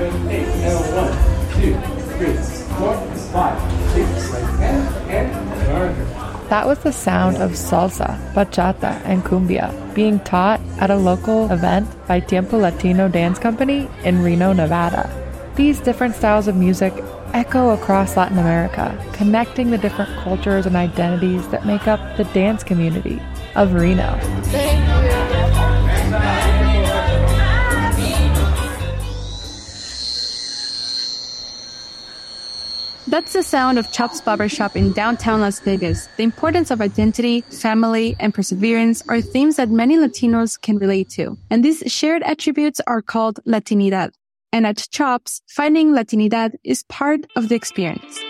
seven, 0.00 0.30
eight. 0.30 0.46
And 0.46 0.78
one, 0.96 1.12
two, 1.60 1.74
three, 2.16 2.36
four, 2.78 2.96
five, 3.32 3.56
six. 3.92 4.34
And 4.68 5.66
turn. 5.66 6.48
That 6.48 6.66
was 6.66 6.78
the 6.80 6.92
sound 6.92 7.36
of 7.36 7.52
salsa, 7.52 8.18
bachata, 8.32 9.00
and 9.04 9.22
cumbia 9.22 9.68
being 9.94 10.18
taught 10.20 10.60
at 10.78 10.90
a 10.90 10.96
local 10.96 11.50
event 11.52 11.86
by 12.06 12.20
Tiempo 12.20 12.58
Latino 12.58 13.08
Dance 13.08 13.38
Company 13.38 13.88
in 14.04 14.22
Reno, 14.22 14.52
Nevada. 14.52 15.04
These 15.54 15.80
different 15.80 16.14
styles 16.14 16.48
of 16.48 16.56
music 16.56 16.92
echo 17.34 17.70
across 17.70 18.16
Latin 18.16 18.38
America, 18.38 18.96
connecting 19.12 19.70
the 19.70 19.78
different 19.78 20.10
cultures 20.24 20.66
and 20.66 20.76
identities 20.76 21.46
that 21.48 21.66
make 21.66 21.86
up 21.86 22.00
the 22.16 22.24
dance 22.24 22.64
community 22.64 23.20
of 23.54 23.74
Reno. 23.74 24.18
That's 33.10 33.32
the 33.32 33.42
sound 33.42 33.76
of 33.76 33.90
Chops 33.90 34.20
Barbershop 34.20 34.76
in 34.76 34.92
downtown 34.92 35.40
Las 35.40 35.58
Vegas. 35.58 36.06
The 36.16 36.22
importance 36.22 36.70
of 36.70 36.80
identity, 36.80 37.40
family, 37.40 38.14
and 38.20 38.32
perseverance 38.32 39.02
are 39.08 39.20
themes 39.20 39.56
that 39.56 39.68
many 39.68 39.96
Latinos 39.96 40.60
can 40.60 40.78
relate 40.78 41.10
to. 41.10 41.36
And 41.50 41.64
these 41.64 41.82
shared 41.88 42.22
attributes 42.22 42.80
are 42.86 43.02
called 43.02 43.40
Latinidad. 43.48 44.12
And 44.52 44.64
at 44.64 44.86
Chops, 44.92 45.42
finding 45.48 45.90
Latinidad 45.90 46.54
is 46.62 46.84
part 46.84 47.26
of 47.34 47.48
the 47.48 47.56
experience. 47.56 48.20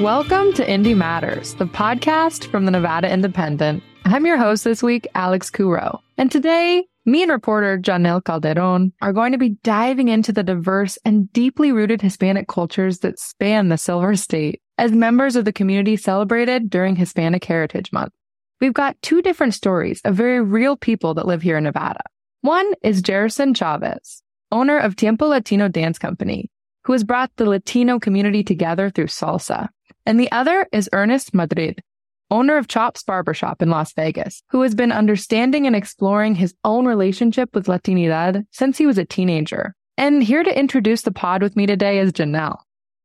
Welcome 0.00 0.52
to 0.52 0.70
Indy 0.70 0.94
Matters, 0.94 1.54
the 1.54 1.66
podcast 1.66 2.48
from 2.52 2.66
the 2.66 2.70
Nevada 2.70 3.12
Independent. 3.12 3.82
I'm 4.04 4.24
your 4.24 4.36
host 4.36 4.62
this 4.62 4.80
week, 4.80 5.08
Alex 5.16 5.50
Couraud. 5.50 5.98
And 6.16 6.30
today, 6.30 6.86
me 7.06 7.22
and 7.22 7.30
reporter 7.30 7.78
Jannelle 7.78 8.22
Calderon 8.22 8.92
are 9.00 9.12
going 9.12 9.32
to 9.32 9.38
be 9.38 9.56
diving 9.62 10.08
into 10.08 10.32
the 10.32 10.42
diverse 10.42 10.98
and 11.04 11.32
deeply 11.32 11.70
rooted 11.70 12.02
Hispanic 12.02 12.48
cultures 12.48 12.98
that 12.98 13.20
span 13.20 13.68
the 13.68 13.78
Silver 13.78 14.16
State 14.16 14.60
as 14.76 14.90
members 14.92 15.36
of 15.36 15.44
the 15.44 15.52
community 15.52 15.96
celebrated 15.96 16.68
during 16.68 16.96
Hispanic 16.96 17.44
Heritage 17.44 17.92
Month. 17.92 18.12
We've 18.60 18.74
got 18.74 19.00
two 19.02 19.22
different 19.22 19.54
stories 19.54 20.00
of 20.04 20.16
very 20.16 20.40
real 20.40 20.76
people 20.76 21.14
that 21.14 21.26
live 21.26 21.42
here 21.42 21.56
in 21.56 21.64
Nevada. 21.64 22.02
One 22.40 22.72
is 22.82 23.02
Gerzon 23.02 23.54
Chaves, 23.54 24.22
owner 24.50 24.78
of 24.78 24.96
Tiempo 24.96 25.26
Latino 25.26 25.68
Dance 25.68 25.98
Company, 25.98 26.50
who 26.84 26.92
has 26.92 27.04
brought 27.04 27.30
the 27.36 27.48
Latino 27.48 27.98
community 27.98 28.42
together 28.42 28.90
through 28.90 29.06
salsa. 29.06 29.68
And 30.04 30.18
the 30.18 30.30
other 30.32 30.66
is 30.72 30.88
Ernest 30.92 31.34
Madrid, 31.34 31.82
owner 32.30 32.56
of 32.56 32.68
Chops 32.68 33.02
Barbershop 33.02 33.62
in 33.62 33.70
Las 33.70 33.92
Vegas, 33.92 34.42
who 34.50 34.62
has 34.62 34.74
been 34.74 34.92
understanding 34.92 35.66
and 35.66 35.76
exploring 35.76 36.34
his 36.34 36.54
own 36.64 36.86
relationship 36.86 37.54
with 37.54 37.66
Latinidad 37.66 38.44
since 38.50 38.78
he 38.78 38.86
was 38.86 38.98
a 38.98 39.04
teenager. 39.04 39.74
And 39.96 40.22
here 40.22 40.42
to 40.42 40.58
introduce 40.58 41.02
the 41.02 41.12
pod 41.12 41.42
with 41.42 41.56
me 41.56 41.66
today 41.66 41.98
is 41.98 42.12
Jannelle. 42.12 42.58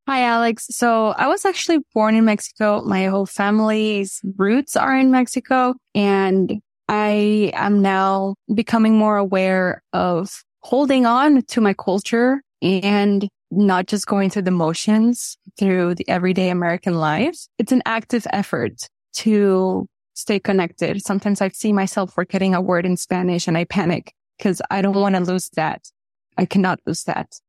Hi, 0.07 0.23
Alex. 0.23 0.67
So 0.71 1.09
I 1.09 1.27
was 1.27 1.45
actually 1.45 1.79
born 1.93 2.15
in 2.15 2.25
Mexico. 2.25 2.81
My 2.81 3.05
whole 3.05 3.25
family's 3.25 4.19
roots 4.35 4.75
are 4.75 4.97
in 4.97 5.11
Mexico 5.11 5.75
and 5.93 6.59
I 6.89 7.51
am 7.53 7.81
now 7.81 8.35
becoming 8.53 8.97
more 8.97 9.15
aware 9.15 9.81
of 9.93 10.43
holding 10.61 11.05
on 11.05 11.43
to 11.43 11.61
my 11.61 11.73
culture 11.73 12.41
and 12.61 13.27
not 13.51 13.87
just 13.87 14.07
going 14.07 14.29
through 14.29 14.41
the 14.41 14.51
motions 14.51 15.37
through 15.57 15.95
the 15.95 16.07
everyday 16.09 16.49
American 16.49 16.95
life. 16.95 17.37
It's 17.57 17.71
an 17.71 17.81
active 17.85 18.27
effort 18.31 18.89
to 19.13 19.87
stay 20.13 20.39
connected. 20.39 21.01
Sometimes 21.03 21.41
I 21.41 21.49
see 21.49 21.73
myself 21.73 22.13
forgetting 22.13 22.53
a 22.53 22.61
word 22.61 22.85
in 22.85 22.97
Spanish 22.97 23.47
and 23.47 23.57
I 23.57 23.65
panic 23.65 24.13
because 24.37 24.61
I 24.69 24.81
don't 24.81 24.95
want 24.95 25.15
to 25.15 25.21
lose 25.21 25.49
that. 25.55 25.89
I 26.37 26.45
cannot 26.45 26.79
lose 26.85 27.03
that. 27.03 27.39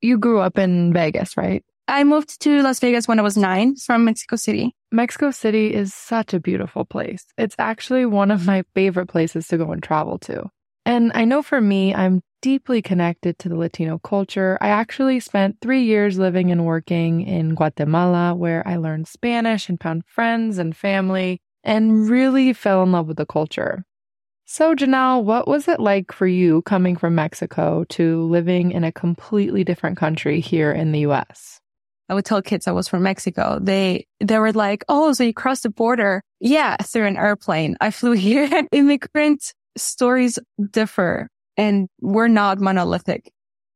You 0.00 0.18
grew 0.18 0.40
up 0.40 0.58
in 0.58 0.92
Vegas, 0.92 1.36
right? 1.36 1.64
I 1.88 2.04
moved 2.04 2.40
to 2.42 2.62
Las 2.62 2.80
Vegas 2.80 3.08
when 3.08 3.18
I 3.18 3.22
was 3.22 3.36
nine 3.36 3.76
from 3.76 4.04
Mexico 4.04 4.36
City. 4.36 4.74
Mexico 4.92 5.30
City 5.30 5.72
is 5.72 5.94
such 5.94 6.34
a 6.34 6.40
beautiful 6.40 6.84
place. 6.84 7.24
It's 7.38 7.56
actually 7.58 8.04
one 8.04 8.30
of 8.30 8.46
my 8.46 8.62
favorite 8.74 9.06
places 9.06 9.48
to 9.48 9.56
go 9.56 9.72
and 9.72 9.82
travel 9.82 10.18
to. 10.20 10.50
And 10.84 11.12
I 11.14 11.24
know 11.24 11.42
for 11.42 11.60
me, 11.60 11.94
I'm 11.94 12.20
deeply 12.40 12.82
connected 12.82 13.38
to 13.38 13.48
the 13.48 13.56
Latino 13.56 13.98
culture. 13.98 14.58
I 14.60 14.68
actually 14.68 15.20
spent 15.20 15.56
three 15.60 15.82
years 15.82 16.18
living 16.18 16.50
and 16.50 16.64
working 16.64 17.22
in 17.22 17.54
Guatemala, 17.54 18.34
where 18.34 18.66
I 18.66 18.76
learned 18.76 19.08
Spanish 19.08 19.68
and 19.68 19.80
found 19.80 20.04
friends 20.06 20.58
and 20.58 20.76
family 20.76 21.40
and 21.64 22.08
really 22.08 22.52
fell 22.52 22.82
in 22.82 22.92
love 22.92 23.08
with 23.08 23.16
the 23.16 23.26
culture. 23.26 23.84
So, 24.44 24.74
Jannelle, 24.74 25.24
what 25.24 25.46
was 25.46 25.68
it 25.68 25.78
like 25.78 26.10
for 26.10 26.26
you 26.26 26.62
coming 26.62 26.96
from 26.96 27.14
Mexico 27.14 27.84
to 27.90 28.22
living 28.22 28.72
in 28.72 28.82
a 28.82 28.92
completely 28.92 29.62
different 29.62 29.98
country 29.98 30.40
here 30.40 30.72
in 30.72 30.92
the 30.92 31.00
US? 31.00 31.60
I 32.08 32.14
would 32.14 32.24
tell 32.24 32.40
kids 32.40 32.66
I 32.66 32.72
was 32.72 32.88
from 32.88 33.02
Mexico. 33.02 33.58
They, 33.60 34.06
they 34.20 34.38
were 34.38 34.52
like, 34.52 34.84
Oh, 34.88 35.12
so 35.12 35.24
you 35.24 35.34
crossed 35.34 35.64
the 35.64 35.70
border? 35.70 36.22
Yeah, 36.40 36.76
through 36.76 37.06
an 37.06 37.18
airplane. 37.18 37.76
I 37.80 37.90
flew 37.90 38.12
here. 38.28 38.66
Immigrant 38.72 39.52
stories 39.76 40.38
differ 40.70 41.28
and 41.58 41.88
we're 42.00 42.28
not 42.28 42.60
monolithic. 42.60 43.30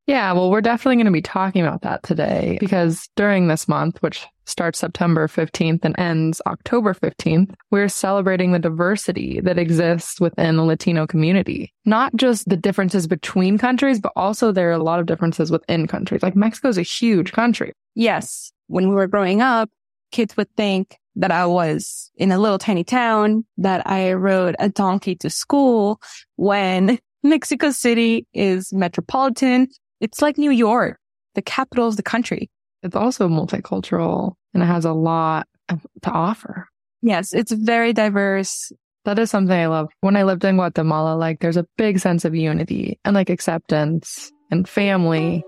Yeah, 0.06 0.32
well, 0.32 0.50
we're 0.50 0.60
definitely 0.60 0.96
going 0.96 1.06
to 1.06 1.12
be 1.12 1.22
talking 1.22 1.62
about 1.62 1.82
that 1.82 2.02
today 2.02 2.56
because 2.58 3.08
during 3.14 3.46
this 3.46 3.68
month, 3.68 4.02
which 4.02 4.26
starts 4.46 4.80
September 4.80 5.28
15th 5.28 5.84
and 5.84 5.94
ends 5.96 6.42
October 6.46 6.92
15th, 6.92 7.54
we're 7.70 7.88
celebrating 7.88 8.50
the 8.50 8.58
diversity 8.58 9.40
that 9.40 9.58
exists 9.58 10.20
within 10.20 10.56
the 10.56 10.64
Latino 10.64 11.06
community. 11.06 11.72
Not 11.84 12.16
just 12.16 12.48
the 12.48 12.56
differences 12.56 13.06
between 13.06 13.58
countries, 13.58 14.00
but 14.00 14.12
also 14.16 14.50
there 14.50 14.70
are 14.70 14.72
a 14.72 14.82
lot 14.82 14.98
of 14.98 15.06
differences 15.06 15.52
within 15.52 15.86
countries. 15.86 16.22
Like 16.22 16.34
Mexico 16.34 16.68
is 16.68 16.78
a 16.78 16.82
huge 16.82 17.32
country. 17.32 17.72
Yes. 17.94 18.52
When 18.66 18.88
we 18.88 18.96
were 18.96 19.06
growing 19.06 19.40
up, 19.40 19.70
kids 20.10 20.36
would 20.36 20.52
think 20.56 20.98
that 21.14 21.30
I 21.30 21.46
was 21.46 22.10
in 22.16 22.32
a 22.32 22.38
little 22.38 22.58
tiny 22.58 22.82
town, 22.82 23.44
that 23.58 23.86
I 23.86 24.14
rode 24.14 24.56
a 24.58 24.68
donkey 24.68 25.14
to 25.16 25.30
school 25.30 26.00
when 26.36 26.98
Mexico 27.22 27.70
City 27.70 28.26
is 28.34 28.72
metropolitan. 28.72 29.68
It's 30.00 30.20
like 30.20 30.38
New 30.38 30.50
York, 30.50 30.98
the 31.34 31.42
capital 31.42 31.88
of 31.88 31.96
the 31.96 32.02
country. 32.02 32.50
It's 32.82 32.96
also 32.96 33.28
multicultural 33.28 34.34
and 34.54 34.62
it 34.62 34.66
has 34.66 34.84
a 34.84 34.92
lot 34.92 35.46
to 35.68 36.10
offer. 36.10 36.68
Yes, 37.02 37.32
it's 37.32 37.52
very 37.52 37.92
diverse. 37.92 38.72
That 39.04 39.18
is 39.18 39.30
something 39.30 39.56
I 39.56 39.66
love. 39.66 39.88
When 40.00 40.16
I 40.16 40.22
lived 40.22 40.44
in 40.44 40.56
Guatemala, 40.56 41.16
like 41.16 41.40
there's 41.40 41.56
a 41.56 41.66
big 41.76 41.98
sense 41.98 42.24
of 42.24 42.34
unity 42.34 42.98
and 43.04 43.14
like 43.14 43.30
acceptance 43.30 44.30
and 44.50 44.68
family. 44.68 45.44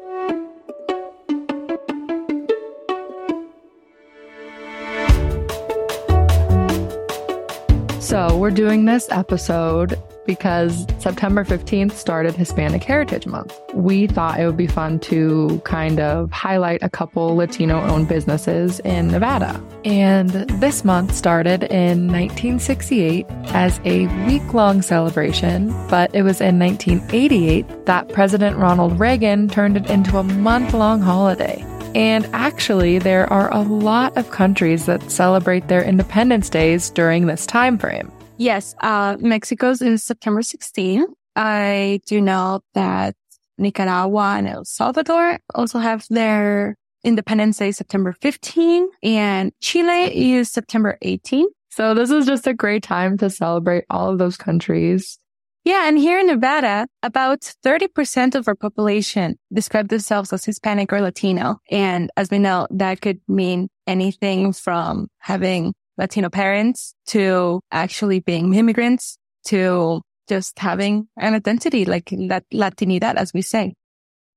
So, 8.04 8.36
we're 8.36 8.50
doing 8.50 8.84
this 8.84 9.08
episode 9.10 9.98
because 10.26 10.86
September 10.98 11.42
15th 11.42 11.92
started 11.92 12.34
Hispanic 12.34 12.84
Heritage 12.84 13.26
Month. 13.26 13.58
We 13.72 14.08
thought 14.08 14.38
it 14.38 14.44
would 14.44 14.58
be 14.58 14.66
fun 14.66 15.00
to 15.00 15.62
kind 15.64 16.00
of 16.00 16.30
highlight 16.30 16.82
a 16.82 16.90
couple 16.90 17.34
Latino 17.34 17.80
owned 17.80 18.08
businesses 18.08 18.78
in 18.80 19.08
Nevada. 19.08 19.58
And 19.86 20.28
this 20.28 20.84
month 20.84 21.14
started 21.14 21.62
in 21.64 22.08
1968 22.08 23.24
as 23.54 23.80
a 23.86 24.06
week 24.26 24.52
long 24.52 24.82
celebration, 24.82 25.70
but 25.88 26.14
it 26.14 26.24
was 26.24 26.42
in 26.42 26.58
1988 26.58 27.86
that 27.86 28.10
President 28.10 28.58
Ronald 28.58 29.00
Reagan 29.00 29.48
turned 29.48 29.78
it 29.78 29.88
into 29.88 30.18
a 30.18 30.22
month 30.24 30.74
long 30.74 31.00
holiday. 31.00 31.64
And 31.94 32.28
actually, 32.32 32.98
there 32.98 33.32
are 33.32 33.52
a 33.52 33.62
lot 33.62 34.16
of 34.16 34.30
countries 34.30 34.86
that 34.86 35.10
celebrate 35.10 35.68
their 35.68 35.82
Independence 35.82 36.48
Days 36.48 36.90
during 36.90 37.26
this 37.26 37.46
time 37.46 37.78
frame. 37.78 38.10
Yes, 38.36 38.74
uh, 38.80 39.16
Mexico's 39.20 39.80
is 39.80 40.02
September 40.02 40.42
16. 40.42 41.06
I 41.36 42.00
do 42.06 42.20
know 42.20 42.60
that 42.74 43.14
Nicaragua 43.58 44.34
and 44.38 44.48
El 44.48 44.64
Salvador 44.64 45.38
also 45.54 45.78
have 45.78 46.04
their 46.10 46.76
Independence 47.04 47.58
Day 47.58 47.70
September 47.70 48.12
15 48.20 48.88
and 49.02 49.52
Chile 49.60 50.34
is 50.34 50.50
September 50.50 50.98
18. 51.02 51.46
So 51.70 51.92
this 51.94 52.10
is 52.10 52.26
just 52.26 52.46
a 52.46 52.54
great 52.54 52.82
time 52.82 53.18
to 53.18 53.28
celebrate 53.28 53.84
all 53.90 54.10
of 54.10 54.18
those 54.18 54.36
countries. 54.36 55.18
Yeah. 55.64 55.88
And 55.88 55.98
here 55.98 56.18
in 56.18 56.26
Nevada, 56.26 56.86
about 57.02 57.40
30% 57.64 58.34
of 58.34 58.46
our 58.48 58.54
population 58.54 59.38
describe 59.52 59.88
themselves 59.88 60.32
as 60.32 60.44
Hispanic 60.44 60.92
or 60.92 61.00
Latino. 61.00 61.58
And 61.70 62.10
as 62.16 62.30
we 62.30 62.38
know, 62.38 62.66
that 62.70 63.00
could 63.00 63.20
mean 63.26 63.68
anything 63.86 64.52
from 64.52 65.08
having 65.18 65.72
Latino 65.96 66.28
parents 66.28 66.94
to 67.06 67.60
actually 67.70 68.20
being 68.20 68.52
immigrants 68.54 69.16
to 69.46 70.02
just 70.28 70.58
having 70.58 71.08
an 71.16 71.34
identity 71.34 71.84
like 71.84 72.10
that 72.28 72.44
Latinidad, 72.52 73.14
as 73.16 73.32
we 73.32 73.42
say. 73.42 73.74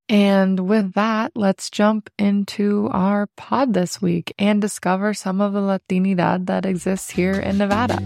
And 0.09 0.61
with 0.61 0.93
that, 0.93 1.33
let's 1.35 1.69
jump 1.69 2.09
into 2.17 2.87
our 2.91 3.27
pod 3.35 3.73
this 3.73 4.01
week 4.01 4.33
and 4.39 4.61
discover 4.61 5.13
some 5.13 5.41
of 5.41 5.51
the 5.51 5.59
Latinidad 5.59 6.45
that 6.45 6.65
exists 6.65 7.09
here 7.09 7.33
in 7.33 7.57
Nevada. 7.57 7.97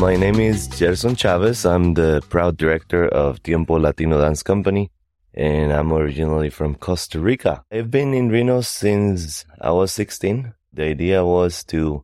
My 0.00 0.16
name 0.16 0.40
is 0.40 0.66
Gerzon 0.66 1.14
Chaves. 1.14 1.70
I'm 1.70 1.92
the 1.92 2.22
proud 2.30 2.56
director 2.56 3.06
of 3.06 3.42
Tiempo 3.42 3.78
Latino 3.78 4.18
Dance 4.18 4.42
Company, 4.42 4.90
and 5.34 5.70
I'm 5.74 5.92
originally 5.92 6.48
from 6.48 6.74
Costa 6.74 7.20
Rica. 7.20 7.62
I've 7.70 7.90
been 7.90 8.14
in 8.14 8.30
Reno 8.30 8.62
since 8.62 9.44
I 9.60 9.72
was 9.72 9.92
16. 9.92 10.54
The 10.72 10.84
idea 10.84 11.22
was 11.22 11.62
to 11.64 12.02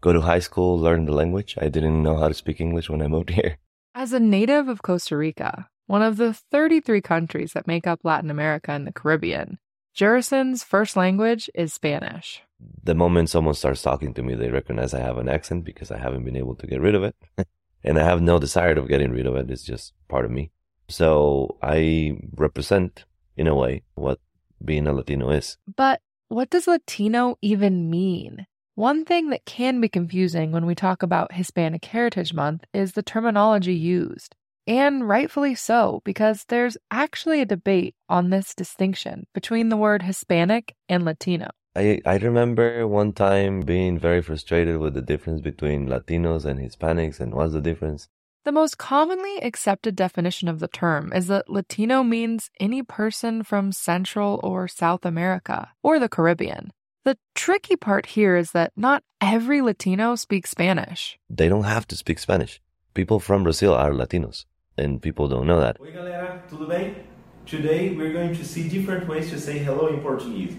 go 0.00 0.12
to 0.12 0.20
high 0.20 0.38
school, 0.38 0.78
learn 0.78 1.06
the 1.06 1.12
language. 1.12 1.58
I 1.60 1.68
didn't 1.68 2.00
know 2.00 2.16
how 2.16 2.28
to 2.28 2.34
speak 2.34 2.60
English 2.60 2.88
when 2.88 3.02
I 3.02 3.08
moved 3.08 3.30
here. 3.40 3.58
As 3.92 4.12
a 4.12 4.20
native 4.20 4.68
of 4.68 4.82
Costa 4.82 5.16
Rica, 5.16 5.68
one 5.88 6.02
of 6.02 6.18
the 6.18 6.34
33 6.34 7.00
countries 7.00 7.54
that 7.54 7.66
make 7.66 7.88
up 7.88 8.04
Latin 8.04 8.30
America 8.30 8.70
and 8.70 8.86
the 8.86 8.92
Caribbean, 8.92 9.58
Gerzon's 9.96 10.62
first 10.62 10.96
language 10.96 11.50
is 11.56 11.74
Spanish. 11.74 12.40
The 12.84 12.94
moment 12.94 13.30
someone 13.30 13.54
starts 13.54 13.82
talking 13.82 14.14
to 14.14 14.22
me, 14.22 14.34
they 14.34 14.50
recognize 14.50 14.94
I 14.94 15.00
have 15.00 15.18
an 15.18 15.28
accent 15.28 15.64
because 15.64 15.90
I 15.90 15.98
haven't 15.98 16.24
been 16.24 16.36
able 16.36 16.54
to 16.56 16.66
get 16.66 16.80
rid 16.80 16.94
of 16.94 17.04
it. 17.04 17.16
and 17.84 17.98
I 17.98 18.04
have 18.04 18.20
no 18.20 18.38
desire 18.38 18.72
of 18.72 18.88
getting 18.88 19.12
rid 19.12 19.26
of 19.26 19.36
it. 19.36 19.50
It's 19.50 19.62
just 19.62 19.92
part 20.08 20.24
of 20.24 20.30
me. 20.30 20.50
So 20.88 21.56
I 21.62 22.18
represent, 22.34 23.04
in 23.36 23.46
a 23.46 23.54
way, 23.54 23.82
what 23.94 24.18
being 24.64 24.86
a 24.86 24.92
Latino 24.92 25.30
is. 25.30 25.56
But 25.76 26.00
what 26.28 26.50
does 26.50 26.66
Latino 26.66 27.36
even 27.40 27.90
mean? 27.90 28.46
One 28.74 29.04
thing 29.04 29.30
that 29.30 29.44
can 29.44 29.80
be 29.80 29.88
confusing 29.88 30.50
when 30.50 30.64
we 30.64 30.74
talk 30.74 31.02
about 31.02 31.34
Hispanic 31.34 31.84
Heritage 31.84 32.32
Month 32.32 32.64
is 32.72 32.92
the 32.92 33.02
terminology 33.02 33.74
used. 33.74 34.34
And 34.66 35.08
rightfully 35.08 35.54
so, 35.54 36.00
because 36.04 36.44
there's 36.48 36.78
actually 36.90 37.40
a 37.40 37.46
debate 37.46 37.94
on 38.08 38.30
this 38.30 38.54
distinction 38.54 39.26
between 39.34 39.68
the 39.68 39.76
word 39.76 40.02
Hispanic 40.02 40.74
and 40.88 41.04
Latino. 41.04 41.48
I, 41.74 42.02
I 42.04 42.16
remember 42.18 42.86
one 42.86 43.12
time 43.14 43.60
being 43.60 43.98
very 43.98 44.20
frustrated 44.20 44.78
with 44.78 44.92
the 44.92 45.00
difference 45.00 45.40
between 45.40 45.88
Latinos 45.88 46.44
and 46.44 46.60
Hispanics 46.60 47.18
and 47.18 47.34
what's 47.34 47.54
the 47.54 47.62
difference. 47.62 48.08
The 48.44 48.52
most 48.52 48.76
commonly 48.76 49.38
accepted 49.38 49.96
definition 49.96 50.48
of 50.48 50.58
the 50.58 50.68
term 50.68 51.12
is 51.14 51.28
that 51.28 51.48
Latino 51.48 52.02
means 52.02 52.50
any 52.60 52.82
person 52.82 53.42
from 53.42 53.72
Central 53.72 54.38
or 54.42 54.68
South 54.68 55.06
America 55.06 55.70
or 55.82 55.98
the 55.98 56.10
Caribbean. 56.10 56.72
The 57.04 57.16
tricky 57.34 57.76
part 57.76 58.06
here 58.06 58.36
is 58.36 58.50
that 58.50 58.72
not 58.76 59.02
every 59.20 59.62
Latino 59.62 60.14
speaks 60.14 60.50
Spanish. 60.50 61.18
They 61.30 61.48
don't 61.48 61.64
have 61.64 61.86
to 61.88 61.96
speak 61.96 62.18
Spanish. 62.18 62.60
People 62.92 63.18
from 63.18 63.44
Brazil 63.44 63.72
are 63.72 63.92
Latinos 63.92 64.44
and 64.76 65.00
people 65.00 65.26
don't 65.26 65.46
know 65.46 65.60
that. 65.60 65.78
Oi, 65.80 65.90
galera, 65.90 66.42
tudo 66.50 66.68
bem? 66.68 66.96
Today 67.46 67.94
we're 67.94 68.12
going 68.12 68.34
to 68.34 68.44
see 68.44 68.68
different 68.68 69.08
ways 69.08 69.30
to 69.30 69.40
say 69.40 69.58
hello 69.58 69.86
in 69.86 70.00
Portuguese. 70.00 70.56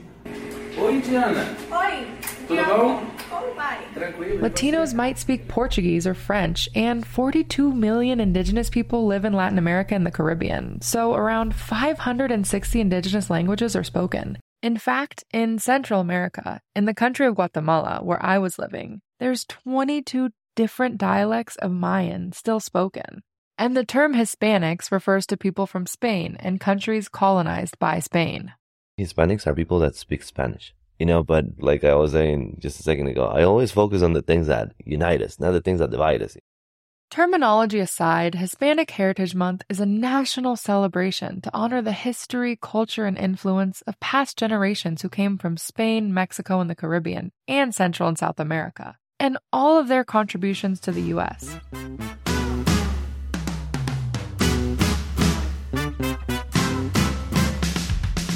Oi, 0.77 1.01
Diana. 1.01 1.55
Oi, 1.71 2.07
Tudo 2.47 2.65
bom? 2.65 3.11
como 3.29 3.53
vai? 3.53 3.77
Tranquilo. 3.93 4.41
Latinos 4.41 4.93
might 4.93 5.19
speak 5.19 5.47
Portuguese 5.47 6.07
or 6.07 6.13
French, 6.13 6.67
and 6.73 7.05
42 7.05 7.71
million 7.71 8.19
indigenous 8.19 8.69
people 8.69 9.05
live 9.05 9.23
in 9.23 9.33
Latin 9.33 9.57
America 9.57 9.93
and 9.93 10.05
the 10.05 10.11
Caribbean, 10.11 10.81
so 10.81 11.13
around 11.13 11.53
560 11.53 12.81
indigenous 12.81 13.29
languages 13.29 13.75
are 13.75 13.83
spoken. 13.83 14.37
In 14.63 14.77
fact, 14.77 15.23
in 15.31 15.59
Central 15.59 15.99
America, 15.99 16.59
in 16.75 16.85
the 16.85 16.93
country 16.93 17.27
of 17.27 17.35
Guatemala, 17.35 17.99
where 18.01 18.23
I 18.23 18.37
was 18.39 18.57
living, 18.57 19.01
there's 19.19 19.45
22 19.45 20.29
different 20.55 20.97
dialects 20.97 21.55
of 21.57 21.71
Mayan 21.71 22.31
still 22.31 22.59
spoken. 22.59 23.21
And 23.57 23.77
the 23.77 23.85
term 23.85 24.15
Hispanics 24.15 24.91
refers 24.91 25.27
to 25.27 25.37
people 25.37 25.67
from 25.67 25.85
Spain 25.85 26.37
and 26.39 26.59
countries 26.59 27.09
colonized 27.09 27.77
by 27.77 27.99
Spain. 27.99 28.53
Hispanics 28.99 29.47
are 29.47 29.55
people 29.55 29.79
that 29.79 29.95
speak 29.95 30.23
Spanish. 30.23 30.73
You 30.99 31.07
know, 31.07 31.23
but 31.23 31.45
like 31.57 31.83
I 31.83 31.95
was 31.95 32.11
saying 32.11 32.57
just 32.59 32.79
a 32.79 32.83
second 32.83 33.07
ago, 33.07 33.25
I 33.25 33.43
always 33.43 33.71
focus 33.71 34.03
on 34.03 34.13
the 34.13 34.21
things 34.21 34.47
that 34.47 34.73
unite 34.85 35.21
us, 35.21 35.39
not 35.39 35.51
the 35.51 35.61
things 35.61 35.79
that 35.79 35.89
divide 35.89 36.21
us. 36.21 36.37
Terminology 37.09 37.79
aside, 37.79 38.35
Hispanic 38.35 38.89
Heritage 38.91 39.35
Month 39.35 39.63
is 39.69 39.79
a 39.79 39.85
national 39.85 40.55
celebration 40.55 41.41
to 41.41 41.51
honor 41.53 41.81
the 41.81 41.91
history, 41.91 42.57
culture, 42.59 43.05
and 43.05 43.17
influence 43.17 43.81
of 43.83 43.99
past 43.99 44.37
generations 44.37 45.01
who 45.01 45.09
came 45.09 45.37
from 45.37 45.57
Spain, 45.57 46.13
Mexico, 46.13 46.59
and 46.59 46.69
the 46.69 46.75
Caribbean, 46.75 47.31
and 47.47 47.73
Central 47.75 48.09
and 48.09 48.17
South 48.17 48.39
America, 48.39 48.97
and 49.19 49.37
all 49.51 49.77
of 49.77 49.89
their 49.89 50.03
contributions 50.03 50.79
to 50.79 50.91
the 50.91 51.01
U.S. 51.01 51.59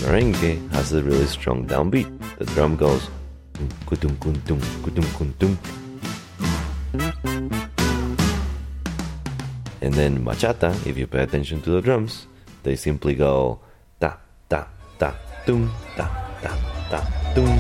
Merengue 0.08 0.56
has 0.72 0.94
a 0.94 1.04
really 1.04 1.28
strong 1.28 1.68
downbeat. 1.68 2.08
The 2.40 2.46
drum 2.56 2.78
goes 2.78 3.12
kutum 3.84 4.16
kuntum 4.24 4.56
kutum 4.80 5.04
kuntum. 5.20 5.52
And 9.82 9.94
then 9.94 10.24
bachata, 10.24 10.72
if 10.88 10.98
you 10.98 11.08
pay 11.08 11.24
attention 11.24 11.60
to 11.64 11.72
the 11.72 11.82
drums, 11.82 12.28
they 12.64 12.78
simply 12.78 13.16
go 13.16 13.60
ta 14.00 14.16
ta 14.48 14.70
ta 14.98 15.12
tum 15.46 15.68
ta 15.98 16.08
ta 16.40 16.56
ta 16.88 17.00
tum. 17.36 17.52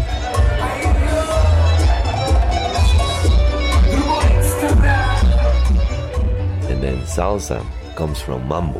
And 6.71 6.79
then 6.81 7.03
salsa 7.03 7.59
comes 7.97 8.21
from 8.21 8.47
mambo. 8.47 8.79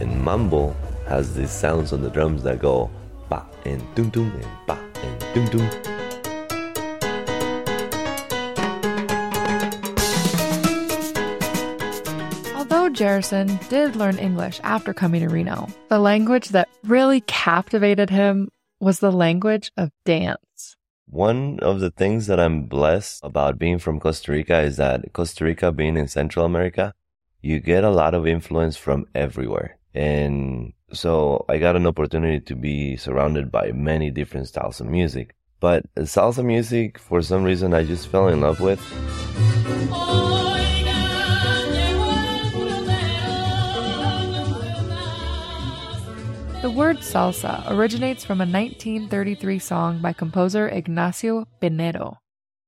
And 0.00 0.16
mambo 0.24 0.74
has 1.10 1.34
these 1.34 1.50
sounds 1.50 1.92
on 1.92 2.02
the 2.02 2.08
drums 2.08 2.44
that 2.44 2.60
go 2.60 2.88
ba 3.28 3.44
and 3.64 3.82
tum 3.96 4.12
tum 4.12 4.30
and 4.30 4.46
pa 4.68 4.78
and 5.02 5.20
tum 5.34 5.46
tum. 5.50 5.66
Although 12.54 12.90
Gerzon 12.90 13.68
did 13.68 13.96
learn 13.96 14.18
English 14.18 14.60
after 14.62 14.94
coming 14.94 15.22
to 15.22 15.28
Reno, 15.28 15.66
the 15.88 15.98
language 15.98 16.50
that 16.50 16.68
really 16.84 17.22
captivated 17.22 18.08
him 18.08 18.48
was 18.78 19.00
the 19.00 19.10
language 19.10 19.72
of 19.76 19.90
dance. 20.04 20.76
One 21.08 21.58
of 21.58 21.80
the 21.80 21.90
things 21.90 22.28
that 22.28 22.38
I'm 22.38 22.66
blessed 22.66 23.24
about 23.24 23.58
being 23.58 23.80
from 23.80 23.98
Costa 23.98 24.30
Rica 24.30 24.60
is 24.60 24.76
that 24.76 25.12
Costa 25.12 25.44
Rica 25.44 25.72
being 25.72 25.96
in 25.96 26.06
Central 26.06 26.46
America, 26.46 26.94
you 27.42 27.58
get 27.58 27.82
a 27.82 27.90
lot 27.90 28.14
of 28.14 28.28
influence 28.28 28.76
from 28.76 29.06
everywhere. 29.12 29.79
And 29.94 30.72
so 30.92 31.44
I 31.48 31.58
got 31.58 31.76
an 31.76 31.86
opportunity 31.86 32.40
to 32.40 32.54
be 32.54 32.96
surrounded 32.96 33.50
by 33.50 33.72
many 33.72 34.10
different 34.10 34.48
styles 34.48 34.80
of 34.80 34.86
music. 34.86 35.34
But 35.60 35.84
salsa 35.96 36.44
music, 36.44 36.98
for 36.98 37.20
some 37.22 37.44
reason, 37.44 37.74
I 37.74 37.84
just 37.84 38.08
fell 38.08 38.28
in 38.28 38.40
love 38.40 38.60
with. 38.60 38.80
The 46.62 46.70
word 46.70 46.98
salsa 46.98 47.70
originates 47.70 48.24
from 48.24 48.40
a 48.40 48.44
1933 48.44 49.58
song 49.58 49.98
by 50.00 50.12
composer 50.12 50.68
Ignacio 50.68 51.46
Piñeiro. 51.60 52.16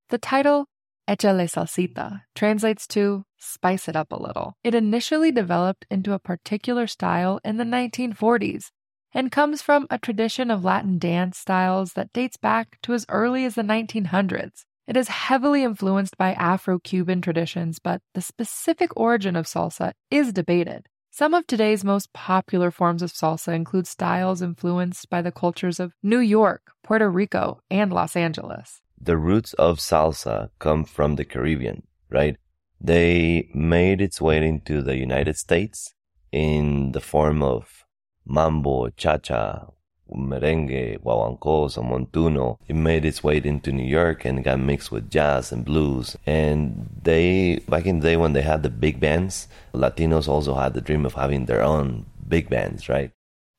The 0.09 0.19
title, 0.19 0.65
Échale 1.09 1.51
Salsita, 1.51 2.23
translates 2.35 2.87
to 2.87 3.25
spice 3.39 3.89
it 3.89 3.97
up 3.97 4.13
a 4.13 4.23
little. 4.23 4.55
It 4.63 4.75
initially 4.75 5.33
developed 5.33 5.85
into 5.91 6.13
a 6.13 6.19
particular 6.19 6.87
style 6.87 7.41
in 7.45 7.57
the 7.57 7.65
1940s 7.65 8.71
and 9.13 9.33
comes 9.33 9.63
from 9.63 9.87
a 9.91 9.99
tradition 9.99 10.51
of 10.51 10.65
Latin 10.65 10.99
dance 10.99 11.39
styles 11.39 11.95
that 11.95 12.13
dates 12.13 12.37
back 12.37 12.79
to 12.83 12.95
as 12.95 13.07
early 13.09 13.45
as 13.45 13.57
the 13.57 13.63
1900s. 13.63 14.65
It 14.87 14.97
is 14.97 15.09
heavily 15.09 15.63
influenced 15.63 16.17
by 16.17 16.33
Afro 16.33 16.79
Cuban 16.79 17.21
traditions, 17.21 17.79
but 17.79 18.01
the 18.15 18.23
specific 18.23 18.91
origin 18.97 19.37
of 19.37 19.47
salsa 19.47 19.93
is 20.11 20.33
debated. 20.33 20.87
Some 21.11 21.35
of 21.35 21.47
today's 21.47 21.85
most 21.85 22.13
popular 22.13 22.71
forms 22.71 23.03
of 23.03 23.13
salsa 23.13 23.55
include 23.55 23.87
styles 23.87 24.41
influenced 24.41 25.11
by 25.11 25.21
the 25.21 25.31
cultures 25.31 25.79
of 25.79 25.93
New 26.03 26.19
York, 26.21 26.73
Puerto 26.83 27.09
Rico, 27.11 27.61
and 27.71 27.93
Los 27.93 28.17
Angeles. 28.17 28.81
The 29.05 29.17
roots 29.17 29.53
of 29.55 29.79
salsa 29.79 30.51
come 30.61 30.85
from 30.85 31.17
the 31.17 31.25
Caribbean, 31.25 31.83
right? 32.09 32.37
They 32.81 33.49
made 33.53 34.01
its 34.01 34.21
way 34.21 34.47
into 34.47 34.81
the 34.81 34.97
United 34.97 35.37
States 35.37 35.93
in 36.31 36.93
the 36.93 37.01
form 37.01 37.43
of 37.43 37.85
mambo, 38.25 38.91
cha-cha, 38.91 39.67
merengue, 40.15 40.99
guaguancos, 41.03 41.79
or 41.79 41.83
montuno. 41.83 42.59
It 42.69 42.77
made 42.77 43.05
its 43.05 43.25
way 43.25 43.39
into 43.39 43.73
New 43.73 43.89
York 43.89 44.25
and 44.25 44.45
got 44.45 44.61
mixed 44.61 44.93
with 44.93 45.11
jazz 45.11 45.51
and 45.51 45.65
blues. 45.65 46.17
And 46.25 46.89
they, 47.03 47.57
back 47.69 47.87
in 47.87 47.99
the 47.99 48.09
day 48.11 48.17
when 48.17 48.35
they 48.35 48.43
had 48.43 48.63
the 48.63 48.71
big 48.71 49.01
bands, 49.01 49.49
Latinos 49.75 50.29
also 50.29 50.55
had 50.55 50.75
the 50.75 50.81
dream 50.81 51.05
of 51.05 51.15
having 51.15 51.47
their 51.47 51.63
own 51.63 52.07
big 52.29 52.49
bands, 52.49 52.89
right? 52.89 53.11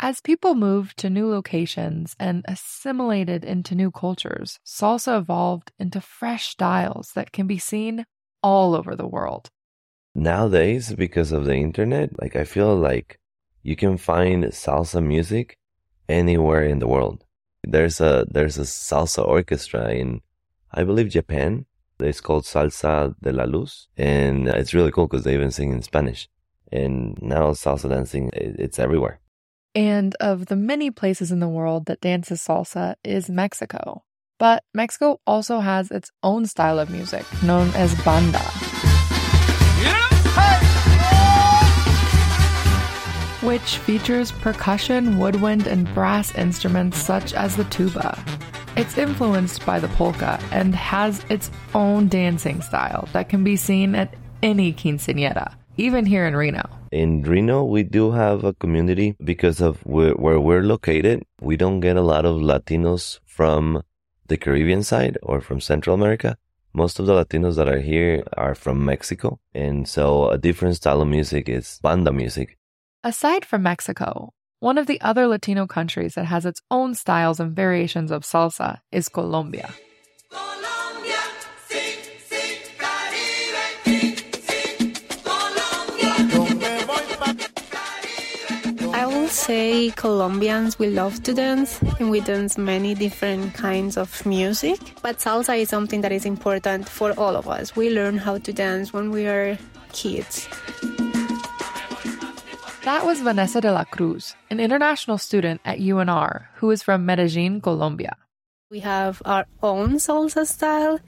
As 0.06 0.20
people 0.20 0.54
moved 0.54 0.98
to 0.98 1.10
new 1.10 1.30
locations 1.30 2.14
and 2.20 2.44
assimilated 2.46 3.46
into 3.46 3.74
new 3.74 3.90
cultures, 3.90 4.60
salsa 4.66 5.20
evolved 5.20 5.72
into 5.80 6.02
fresh 6.02 6.50
styles 6.50 7.14
that 7.16 7.32
can 7.32 7.48
be 7.48 7.58
seen 7.58 8.06
all 8.42 8.76
over 8.76 8.98
the 8.98 9.08
world. 9.08 9.50
Nowadays, 10.14 10.94
because 10.94 11.32
of 11.32 11.46
the 11.46 11.56
internet, 11.56 12.10
like 12.22 12.36
I 12.36 12.44
feel 12.44 12.76
like 12.76 13.18
you 13.62 13.78
can 13.78 13.98
find 13.98 14.44
salsa 14.44 15.02
music 15.02 15.58
anywhere 16.10 16.66
in 16.66 16.80
the 16.80 16.90
world. 16.90 17.24
There's 17.64 18.02
a 18.02 18.26
there's 18.30 18.58
a 18.58 18.68
salsa 18.68 19.26
orchestra 19.26 19.94
in 19.94 20.20
I 20.70 20.84
believe 20.84 21.18
Japan 21.18 21.66
It's 22.02 22.20
called 22.20 22.44
Salsa 22.44 23.16
de 23.22 23.32
la 23.32 23.46
Luz. 23.46 23.88
And 23.96 24.50
it's 24.50 24.74
really 24.74 24.92
cool 24.92 25.08
because 25.08 25.24
they 25.24 25.36
even 25.36 25.52
sing 25.52 25.72
in 25.72 25.82
Spanish. 25.82 26.28
And 26.74 27.18
now 27.22 27.52
salsa 27.52 27.90
dancing, 27.90 28.32
it's 28.34 28.80
everywhere. 28.80 29.23
And 29.76 30.14
of 30.20 30.48
the 30.48 30.56
many 30.56 30.92
places 30.92 31.32
in 31.32 31.40
the 31.40 31.48
world 31.48 31.86
that 31.88 32.02
dances 32.02 32.42
salsa 32.42 32.94
is 33.04 33.28
Mexico. 33.28 34.04
But 34.38 34.64
Mexico 34.74 35.20
also 35.26 35.62
has 35.62 35.90
its 35.90 36.12
own 36.22 36.46
style 36.46 36.78
of 36.78 36.92
music 36.92 37.26
known 37.42 37.70
as 37.70 37.96
banda. 38.04 38.44
Which 43.42 43.78
features 43.80 44.32
percussion, 44.32 45.18
woodwind, 45.18 45.66
and 45.66 45.92
brass 45.96 46.36
instruments 46.36 47.00
such 47.00 47.34
as 47.34 47.56
the 47.56 47.66
tuba. 47.66 48.24
It's 48.78 48.98
influenced 48.98 49.66
by 49.66 49.80
the 49.80 49.90
polka 49.90 50.40
and 50.52 50.76
has 50.76 51.26
its 51.30 51.50
own 51.74 52.10
dancing 52.10 52.62
style 52.62 53.10
that 53.14 53.28
can 53.28 53.44
be 53.44 53.56
seen 53.56 53.96
at 53.96 54.14
any 54.44 54.72
quinceañera, 54.72 55.56
even 55.78 56.06
here 56.06 56.28
in 56.28 56.36
Reno. 56.36 56.70
In 56.94 57.24
Reno, 57.24 57.64
we 57.64 57.82
do 57.82 58.12
have 58.12 58.44
a 58.44 58.54
community 58.54 59.16
because 59.24 59.60
of 59.60 59.84
where, 59.84 60.14
where 60.14 60.40
we're 60.40 60.62
located. 60.62 61.24
We 61.42 61.58
don't 61.58 61.80
get 61.80 61.98
a 61.98 62.04
lot 62.04 62.24
of 62.24 62.36
Latinos 62.36 63.20
from 63.26 63.82
the 64.28 64.38
Caribbean 64.38 64.84
side 64.84 65.18
or 65.24 65.42
from 65.42 65.60
Central 65.60 65.96
America. 65.96 66.38
Most 66.72 67.00
of 67.00 67.08
the 67.08 67.14
Latinos 67.14 67.56
that 67.56 67.68
are 67.68 67.80
here 67.80 68.24
are 68.38 68.54
from 68.54 68.86
Mexico. 68.86 69.40
And 69.56 69.88
so 69.88 70.30
a 70.30 70.38
different 70.38 70.76
style 70.76 71.02
of 71.02 71.08
music 71.08 71.50
is 71.50 71.80
banda 71.82 72.12
music. 72.12 72.60
Aside 73.04 73.44
from 73.44 73.64
Mexico, 73.64 74.32
one 74.60 74.78
of 74.78 74.86
the 74.86 75.02
other 75.02 75.26
Latino 75.26 75.66
countries 75.66 76.14
that 76.14 76.26
has 76.26 76.46
its 76.46 76.62
own 76.70 76.94
styles 76.94 77.40
and 77.40 77.56
variations 77.56 78.12
of 78.12 78.22
salsa 78.22 78.82
is 78.92 79.10
Colombia. 79.10 79.74
Say 89.34 89.90
Colombians 89.90 90.78
we 90.78 90.88
love 90.88 91.24
to 91.24 91.34
dance 91.34 91.82
and 92.00 92.12
we 92.12 92.22
dance 92.22 92.56
many 92.56 92.94
different 92.94 93.56
kinds 93.56 93.98
of 93.98 94.24
music. 94.28 94.78
But 95.02 95.18
salsa 95.18 95.58
is 95.60 95.70
something 95.70 96.02
that 96.02 96.12
is 96.12 96.24
important 96.24 96.88
for 96.88 97.14
all 97.18 97.36
of 97.36 97.50
us. 97.50 97.76
We 97.76 97.90
learn 97.90 98.20
how 98.20 98.38
to 98.38 98.54
dance 98.54 98.94
when 98.94 99.10
we 99.10 99.26
are 99.26 99.58
kids. 99.92 100.48
That 102.86 103.06
was 103.06 103.22
Vanesa 103.22 103.60
de 103.60 103.72
la 103.72 103.86
Cruz, 103.86 104.36
an 104.52 104.60
international 104.60 105.18
student 105.18 105.62
at 105.66 105.80
UNR 105.80 106.46
who 106.58 106.70
is 106.70 106.84
from 106.84 107.04
Medellin, 107.06 107.60
Colombia. 107.60 108.16
We 108.70 108.82
have 108.82 109.20
our 109.26 109.48
own 109.64 109.96
salsa 109.96 110.46
style. 110.46 111.00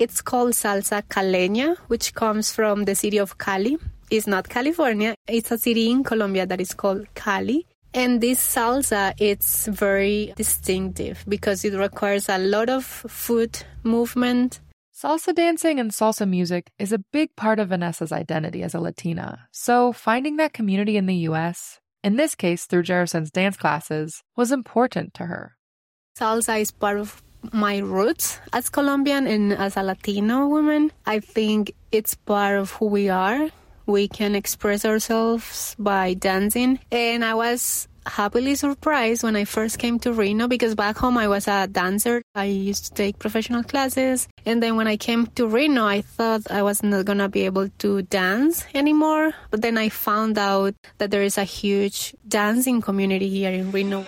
It's 0.00 0.20
called 0.20 0.54
salsa 0.54 1.02
caleña, 1.06 1.76
which 1.86 2.12
comes 2.12 2.50
from 2.50 2.86
the 2.86 2.96
city 2.96 3.18
of 3.18 3.38
Cali. 3.38 3.78
It's 4.10 4.26
not 4.26 4.48
California. 4.48 5.14
It's 5.28 5.50
a 5.50 5.58
city 5.58 5.90
in 5.90 6.04
Colombia 6.04 6.46
that 6.46 6.60
is 6.60 6.74
called 6.74 7.06
Cali. 7.14 7.66
And 7.94 8.20
this 8.20 8.40
salsa, 8.40 9.14
it's 9.18 9.66
very 9.66 10.32
distinctive 10.36 11.24
because 11.28 11.64
it 11.64 11.74
requires 11.74 12.28
a 12.28 12.38
lot 12.38 12.68
of 12.68 12.84
foot 12.84 13.64
movement, 13.82 14.60
Salsa 15.00 15.32
dancing 15.32 15.78
and 15.78 15.92
salsa 15.92 16.28
music 16.28 16.72
is 16.76 16.92
a 16.92 16.98
big 16.98 17.36
part 17.36 17.60
of 17.60 17.68
Vanesa's 17.68 18.10
identity 18.10 18.64
as 18.64 18.74
a 18.74 18.80
Latina, 18.80 19.46
so 19.52 19.92
finding 19.92 20.38
that 20.38 20.52
community 20.52 20.96
in 20.96 21.06
the 21.06 21.14
US, 21.30 21.78
in 22.02 22.16
this 22.16 22.34
case 22.34 22.66
through 22.66 22.82
Gerzon's 22.82 23.30
dance 23.30 23.56
classes, 23.56 24.24
was 24.34 24.50
important 24.50 25.14
to 25.14 25.26
her. 25.26 25.56
Salsa 26.18 26.60
is 26.60 26.72
part 26.72 26.98
of 26.98 27.22
my 27.52 27.78
roots 27.78 28.40
as 28.52 28.68
Colombian 28.68 29.28
and 29.28 29.52
as 29.52 29.76
a 29.76 29.84
Latino 29.84 30.48
woman. 30.48 30.90
I 31.06 31.20
think 31.20 31.76
it's 31.92 32.16
part 32.16 32.58
of 32.58 32.72
who 32.72 32.86
we 32.86 33.08
are. 33.08 33.50
We 33.88 34.06
can 34.06 34.34
express 34.34 34.84
ourselves 34.84 35.74
by 35.78 36.12
dancing. 36.12 36.78
And 36.92 37.24
I 37.24 37.32
was 37.32 37.88
happily 38.04 38.54
surprised 38.54 39.22
when 39.22 39.34
I 39.34 39.44
first 39.44 39.78
came 39.78 39.98
to 40.00 40.12
Reno 40.12 40.46
because 40.46 40.74
back 40.74 40.98
home 40.98 41.16
I 41.16 41.26
was 41.26 41.48
a 41.48 41.66
dancer. 41.66 42.20
I 42.34 42.44
used 42.44 42.84
to 42.84 42.92
take 42.92 43.18
professional 43.18 43.62
classes. 43.62 44.28
And 44.44 44.62
then 44.62 44.76
when 44.76 44.86
I 44.86 44.98
came 44.98 45.26
to 45.40 45.48
Reno, 45.48 45.86
I 45.86 46.02
thought 46.02 46.50
I 46.50 46.62
was 46.62 46.82
not 46.82 47.06
going 47.06 47.18
to 47.18 47.30
be 47.30 47.46
able 47.46 47.70
to 47.80 48.02
dance 48.02 48.66
anymore. 48.74 49.32
But 49.50 49.62
then 49.62 49.78
I 49.78 49.88
found 49.88 50.36
out 50.36 50.74
that 50.98 51.10
there 51.10 51.22
is 51.22 51.38
a 51.38 51.44
huge 51.44 52.14
dancing 52.28 52.82
community 52.82 53.30
here 53.30 53.52
in 53.52 53.72
Reno. 53.72 54.04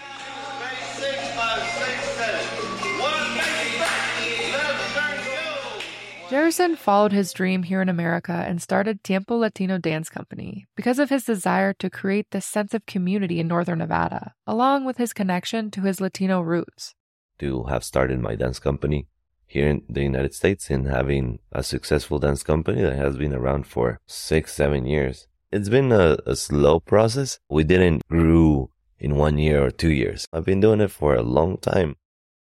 Gerzon 6.30 6.76
followed 6.76 7.10
his 7.10 7.32
dream 7.32 7.64
here 7.64 7.82
in 7.82 7.88
America 7.88 8.44
and 8.46 8.62
started 8.62 9.02
Tiempo 9.02 9.37
Latino 9.37 9.78
Dance 9.78 10.08
Company 10.08 10.68
because 10.76 11.00
of 11.00 11.10
his 11.10 11.25
desire 11.25 11.72
to 11.80 11.90
create 11.90 12.30
this 12.30 12.46
sense 12.46 12.72
of 12.72 12.87
community 12.87 13.40
in 13.40 13.49
northern 13.49 13.80
Nevada, 13.80 14.34
along 14.46 14.84
with 14.84 14.96
his 14.96 15.12
connection 15.12 15.72
to 15.72 15.80
his 15.80 16.00
Latino 16.00 16.40
roots. 16.40 16.94
To 17.40 17.64
have 17.64 17.82
started 17.82 18.20
my 18.20 18.37
dance 18.37 18.60
company 18.60 19.08
here 19.44 19.66
in 19.66 19.82
the 19.88 20.04
United 20.04 20.32
States 20.32 20.70
and 20.70 20.87
having 20.87 21.40
a 21.50 21.64
successful 21.64 22.20
dance 22.20 22.44
company 22.44 22.80
that 22.82 22.94
has 22.94 23.16
been 23.16 23.34
around 23.34 23.66
for 23.66 23.99
six, 24.06 24.54
seven 24.54 24.87
years. 24.87 25.26
It's 25.50 25.68
been 25.68 25.90
a, 25.90 26.16
a 26.26 26.37
slow 26.37 26.78
process. 26.78 27.40
We 27.49 27.64
didn't 27.64 28.06
grew 28.06 28.70
in 29.00 29.16
one 29.16 29.37
year 29.37 29.64
or 29.64 29.72
two 29.72 29.90
years. 29.90 30.28
I've 30.32 30.44
been 30.44 30.60
doing 30.60 30.80
it 30.80 30.92
for 30.92 31.16
a 31.16 31.22
long 31.22 31.58
time. 31.58 31.96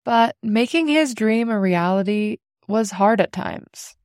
But 0.05 0.35
making 0.43 0.89
his 0.89 1.15
dream 1.15 1.49
a 1.49 1.59
reality 1.59 2.37
was 2.69 2.91
hard 2.91 3.19
at 3.19 3.31
times. 3.31 3.95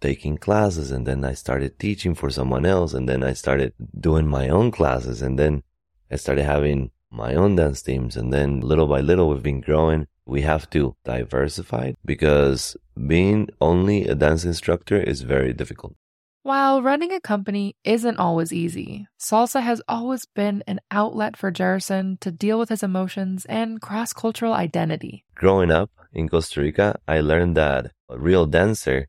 Taking 0.00 0.38
classes, 0.38 0.92
and 0.92 1.06
then 1.06 1.24
I 1.24 1.34
started 1.34 1.78
teaching 1.78 2.14
for 2.14 2.30
someone 2.30 2.64
else, 2.64 2.94
and 2.94 3.08
then 3.08 3.24
I 3.24 3.32
started 3.32 3.72
doing 3.98 4.28
my 4.28 4.48
own 4.48 4.70
classes, 4.70 5.20
and 5.20 5.38
then 5.38 5.64
I 6.10 6.16
started 6.16 6.44
having 6.44 6.92
my 7.10 7.34
own 7.34 7.56
dance 7.56 7.82
teams, 7.82 8.16
and 8.16 8.32
then 8.32 8.60
little 8.60 8.86
by 8.86 9.00
little 9.00 9.28
we've 9.28 9.42
been 9.42 9.60
growing. 9.60 10.06
We 10.24 10.42
have 10.42 10.70
to 10.70 10.94
diversify 11.04 11.92
because 12.04 12.76
being 13.06 13.48
only 13.60 14.06
a 14.06 14.14
dance 14.14 14.44
instructor 14.44 15.00
is 15.00 15.22
very 15.22 15.52
difficult. 15.52 15.96
While 16.42 16.82
running 16.82 17.12
a 17.12 17.20
company 17.20 17.76
isn't 17.82 18.18
always 18.18 18.52
easy, 18.52 19.06
salsa 19.18 19.60
has 19.62 19.82
always 19.88 20.24
been 20.26 20.62
an 20.66 20.80
outlet 20.90 21.36
for 21.36 21.50
Gerzon 21.50 22.20
to 22.20 22.30
deal 22.30 22.58
with 22.58 22.68
his 22.68 22.82
emotions 22.82 23.44
and 23.46 23.80
cross 23.80 24.12
cultural 24.12 24.52
identity. 24.52 25.24
Growing 25.34 25.70
up 25.70 25.90
in 26.12 26.28
Costa 26.28 26.60
Rica, 26.60 26.98
I 27.06 27.20
learned 27.20 27.56
that 27.56 27.92
a 28.08 28.18
real 28.18 28.46
dancer 28.46 29.08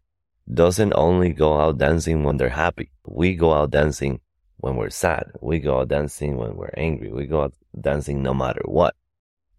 doesn't 0.51 0.93
only 0.95 1.31
go 1.33 1.59
out 1.59 1.77
dancing 1.77 2.23
when 2.23 2.37
they're 2.37 2.49
happy. 2.49 2.91
We 3.05 3.35
go 3.35 3.53
out 3.53 3.71
dancing 3.71 4.21
when 4.57 4.75
we're 4.75 4.89
sad. 4.89 5.31
We 5.41 5.59
go 5.59 5.79
out 5.79 5.89
dancing 5.89 6.37
when 6.37 6.55
we're 6.55 6.73
angry. 6.75 7.11
We 7.11 7.25
go 7.25 7.43
out 7.43 7.53
dancing 7.79 8.21
no 8.21 8.33
matter 8.33 8.61
what 8.65 8.95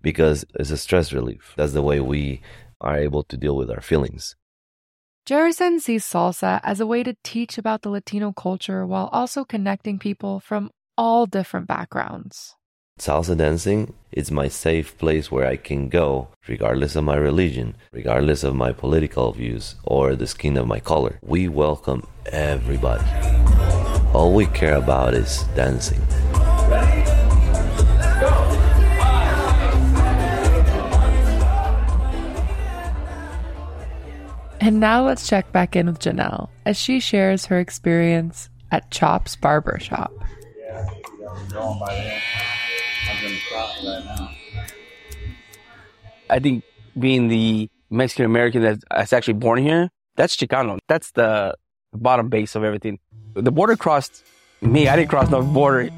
because 0.02 0.44
it's 0.58 0.70
a 0.70 0.76
stress 0.76 1.12
relief. 1.12 1.54
That's 1.56 1.72
the 1.72 1.82
way 1.82 2.00
we 2.00 2.42
are 2.80 2.96
able 2.96 3.22
to 3.24 3.36
deal 3.36 3.56
with 3.56 3.70
our 3.70 3.80
feelings. 3.80 4.36
Gerzon 5.26 5.80
sees 5.80 6.04
salsa 6.04 6.60
as 6.64 6.80
a 6.80 6.86
way 6.86 7.02
to 7.02 7.14
teach 7.22 7.58
about 7.58 7.82
the 7.82 7.90
Latino 7.90 8.32
culture 8.32 8.86
while 8.86 9.08
also 9.12 9.44
connecting 9.44 9.98
people 9.98 10.40
from 10.40 10.70
all 10.96 11.26
different 11.26 11.66
backgrounds. 11.66 12.56
Salsa 13.00 13.34
dancing 13.34 13.94
is 14.12 14.30
my 14.30 14.46
safe 14.46 14.98
place 14.98 15.32
where 15.32 15.46
I 15.46 15.56
can 15.56 15.88
go, 15.88 16.28
regardless 16.46 16.96
of 16.96 17.04
my 17.04 17.16
religion, 17.16 17.74
regardless 17.92 18.44
of 18.44 18.54
my 18.54 18.72
political 18.72 19.32
views, 19.32 19.76
or 19.84 20.14
the 20.14 20.26
skin 20.26 20.58
of 20.58 20.66
my 20.66 20.80
color. 20.80 21.18
We 21.22 21.48
welcome 21.48 22.06
everybody. 22.26 23.06
All 24.12 24.34
we 24.34 24.44
care 24.44 24.76
about 24.76 25.14
is 25.14 25.44
dancing. 25.56 26.02
And 34.60 34.78
now 34.78 35.06
let's 35.06 35.26
check 35.26 35.50
back 35.52 35.74
in 35.74 35.86
with 35.86 36.00
Jannelle 36.00 36.50
as 36.66 36.76
she 36.76 37.00
shares 37.00 37.46
her 37.46 37.58
experience 37.58 38.50
at 38.70 38.90
Chop's 38.90 39.36
Barber 39.36 39.78
Shop. 39.80 40.12
Yeah, 40.58 40.86
now. 44.04 44.30
I 46.28 46.38
think 46.38 46.64
being 46.98 47.28
the 47.28 47.68
Mexican 47.90 48.24
American 48.24 48.62
that's 48.90 49.12
actually 49.12 49.34
born 49.34 49.62
here, 49.62 49.90
that's 50.16 50.36
Chicano. 50.36 50.78
That's 50.88 51.10
the 51.12 51.54
bottom 51.92 52.28
base 52.28 52.54
of 52.54 52.64
everything. 52.64 52.98
The 53.34 53.50
border 53.50 53.76
crossed 53.76 54.24
me. 54.60 54.88
I 54.88 54.96
didn't 54.96 55.10
cross 55.10 55.30
no 55.30 55.42
border. 55.42 55.90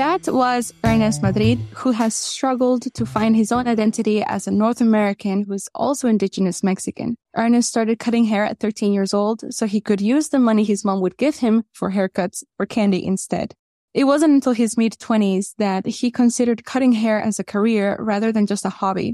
That 0.00 0.28
was 0.28 0.72
Ernest 0.82 1.20
Madrid, 1.20 1.58
who 1.74 1.90
has 1.90 2.14
struggled 2.14 2.90
to 2.94 3.04
find 3.04 3.36
his 3.36 3.52
own 3.52 3.68
identity 3.68 4.22
as 4.22 4.46
a 4.46 4.50
North 4.50 4.80
American 4.80 5.42
who 5.42 5.52
is 5.52 5.68
also 5.74 6.08
indigenous 6.08 6.62
Mexican. 6.62 7.18
Ernest 7.36 7.68
started 7.68 7.98
cutting 7.98 8.24
hair 8.24 8.46
at 8.46 8.60
13 8.60 8.94
years 8.94 9.12
old 9.12 9.44
so 9.52 9.66
he 9.66 9.82
could 9.82 10.00
use 10.00 10.30
the 10.30 10.38
money 10.38 10.64
his 10.64 10.86
mom 10.86 11.02
would 11.02 11.18
give 11.18 11.40
him 11.40 11.64
for 11.74 11.90
haircuts 11.90 12.42
or 12.58 12.64
candy 12.64 13.04
instead. 13.04 13.52
It 13.92 14.04
wasn't 14.04 14.32
until 14.32 14.54
his 14.54 14.78
mid 14.78 14.94
20s 14.94 15.54
that 15.58 15.84
he 15.84 16.10
considered 16.10 16.64
cutting 16.64 16.92
hair 16.92 17.20
as 17.20 17.38
a 17.38 17.44
career 17.44 17.98
rather 18.00 18.32
than 18.32 18.46
just 18.46 18.64
a 18.64 18.70
hobby. 18.70 19.12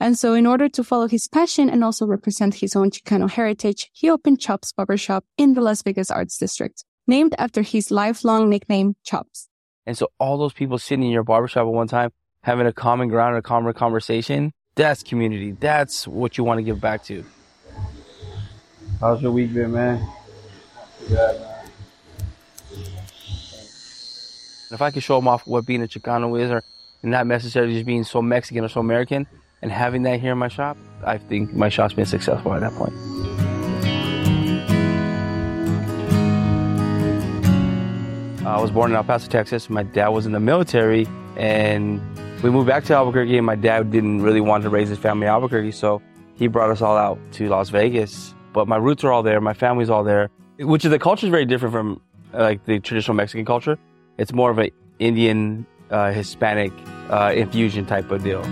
And 0.00 0.18
so 0.18 0.34
in 0.34 0.46
order 0.46 0.68
to 0.68 0.84
follow 0.84 1.08
his 1.08 1.28
passion 1.28 1.70
and 1.70 1.82
also 1.82 2.04
represent 2.04 2.56
his 2.56 2.76
own 2.76 2.90
Chicano 2.90 3.30
heritage, 3.30 3.88
he 3.94 4.10
opened 4.10 4.40
Chops 4.40 4.70
Barbershop 4.70 5.24
in 5.38 5.54
the 5.54 5.62
Las 5.62 5.80
Vegas 5.80 6.10
Arts 6.10 6.36
District, 6.36 6.84
named 7.06 7.34
after 7.38 7.62
his 7.62 7.90
lifelong 7.90 8.50
nickname, 8.50 8.96
Chops. 9.02 9.48
And 9.86 9.96
so 9.96 10.10
all 10.18 10.36
those 10.36 10.52
people 10.52 10.78
sitting 10.78 11.04
in 11.04 11.10
your 11.10 11.22
barbershop 11.22 11.62
at 11.62 11.72
one 11.72 11.86
time, 11.86 12.10
having 12.42 12.66
a 12.66 12.72
common 12.72 13.08
ground 13.08 13.36
and 13.36 13.38
a 13.38 13.42
common 13.42 13.72
conversation, 13.72 14.52
that's 14.74 15.02
community. 15.02 15.52
That's 15.52 16.06
what 16.06 16.36
you 16.36 16.44
want 16.44 16.58
to 16.58 16.62
give 16.62 16.80
back 16.80 17.04
to. 17.04 17.24
How's 19.00 19.22
your 19.22 19.32
week 19.32 19.54
been, 19.54 19.72
man? 19.72 20.06
Good, 21.08 21.40
man. 21.40 21.52
If 24.70 24.82
I 24.82 24.90
could 24.90 25.02
show 25.02 25.16
them 25.16 25.28
off 25.28 25.46
what 25.46 25.64
being 25.64 25.82
a 25.82 25.86
Chicano 25.86 26.40
is, 26.40 26.50
or 26.50 26.62
not 27.02 27.26
necessarily 27.26 27.74
just 27.74 27.86
being 27.86 28.04
so 28.04 28.20
Mexican 28.20 28.64
or 28.64 28.68
so 28.68 28.80
American, 28.80 29.26
and 29.62 29.70
having 29.70 30.02
that 30.02 30.20
here 30.20 30.32
in 30.32 30.38
my 30.38 30.48
shop, 30.48 30.76
I 31.04 31.18
think 31.18 31.54
my 31.54 31.68
shop's 31.68 31.94
been 31.94 32.06
successful 32.06 32.52
at 32.52 32.60
that 32.60 32.72
point. 32.72 32.92
I 38.46 38.60
was 38.60 38.70
born 38.70 38.92
in 38.92 38.96
El 38.96 39.02
Paso, 39.02 39.28
Texas. 39.28 39.68
My 39.68 39.82
dad 39.82 40.08
was 40.10 40.24
in 40.24 40.30
the 40.30 40.38
military, 40.38 41.08
and 41.36 42.00
we 42.44 42.50
moved 42.50 42.68
back 42.68 42.84
to 42.84 42.94
Albuquerque. 42.94 43.36
And 43.36 43.44
my 43.44 43.56
dad 43.56 43.90
didn't 43.90 44.22
really 44.22 44.40
want 44.40 44.62
to 44.62 44.70
raise 44.70 44.88
his 44.88 44.98
family 44.98 45.26
in 45.26 45.32
Albuquerque, 45.32 45.72
so 45.72 46.00
he 46.36 46.46
brought 46.46 46.70
us 46.70 46.80
all 46.80 46.96
out 46.96 47.18
to 47.32 47.48
Las 47.48 47.70
Vegas. 47.70 48.36
But 48.52 48.68
my 48.68 48.76
roots 48.76 49.02
are 49.02 49.10
all 49.10 49.24
there, 49.24 49.40
my 49.40 49.52
family's 49.52 49.90
all 49.90 50.04
there, 50.04 50.30
which 50.60 50.84
is 50.84 50.92
the 50.92 50.98
culture 51.00 51.26
is 51.26 51.30
very 51.32 51.44
different 51.44 51.72
from 51.72 52.00
like 52.32 52.64
the 52.66 52.78
traditional 52.78 53.16
Mexican 53.16 53.44
culture. 53.44 53.76
It's 54.16 54.32
more 54.32 54.52
of 54.52 54.58
an 54.58 54.70
Indian, 55.00 55.66
uh, 55.90 56.12
Hispanic 56.12 56.72
uh, 57.10 57.32
infusion 57.34 57.84
type 57.84 58.12
of 58.12 58.22
deal. 58.22 58.42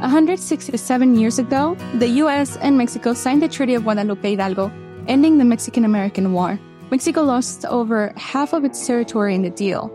167 0.00 1.18
years 1.18 1.38
ago, 1.38 1.76
the 1.98 2.08
U.S. 2.24 2.56
and 2.56 2.78
Mexico 2.78 3.12
signed 3.12 3.42
the 3.42 3.48
Treaty 3.48 3.74
of 3.74 3.82
Guadalupe 3.82 4.30
Hidalgo, 4.30 4.72
ending 5.06 5.36
the 5.36 5.44
Mexican 5.44 5.84
American 5.84 6.32
War. 6.32 6.58
Mexico 6.90 7.22
lost 7.22 7.64
over 7.64 8.12
half 8.16 8.52
of 8.52 8.64
its 8.64 8.86
territory 8.86 9.34
in 9.34 9.42
the 9.42 9.50
deal. 9.50 9.90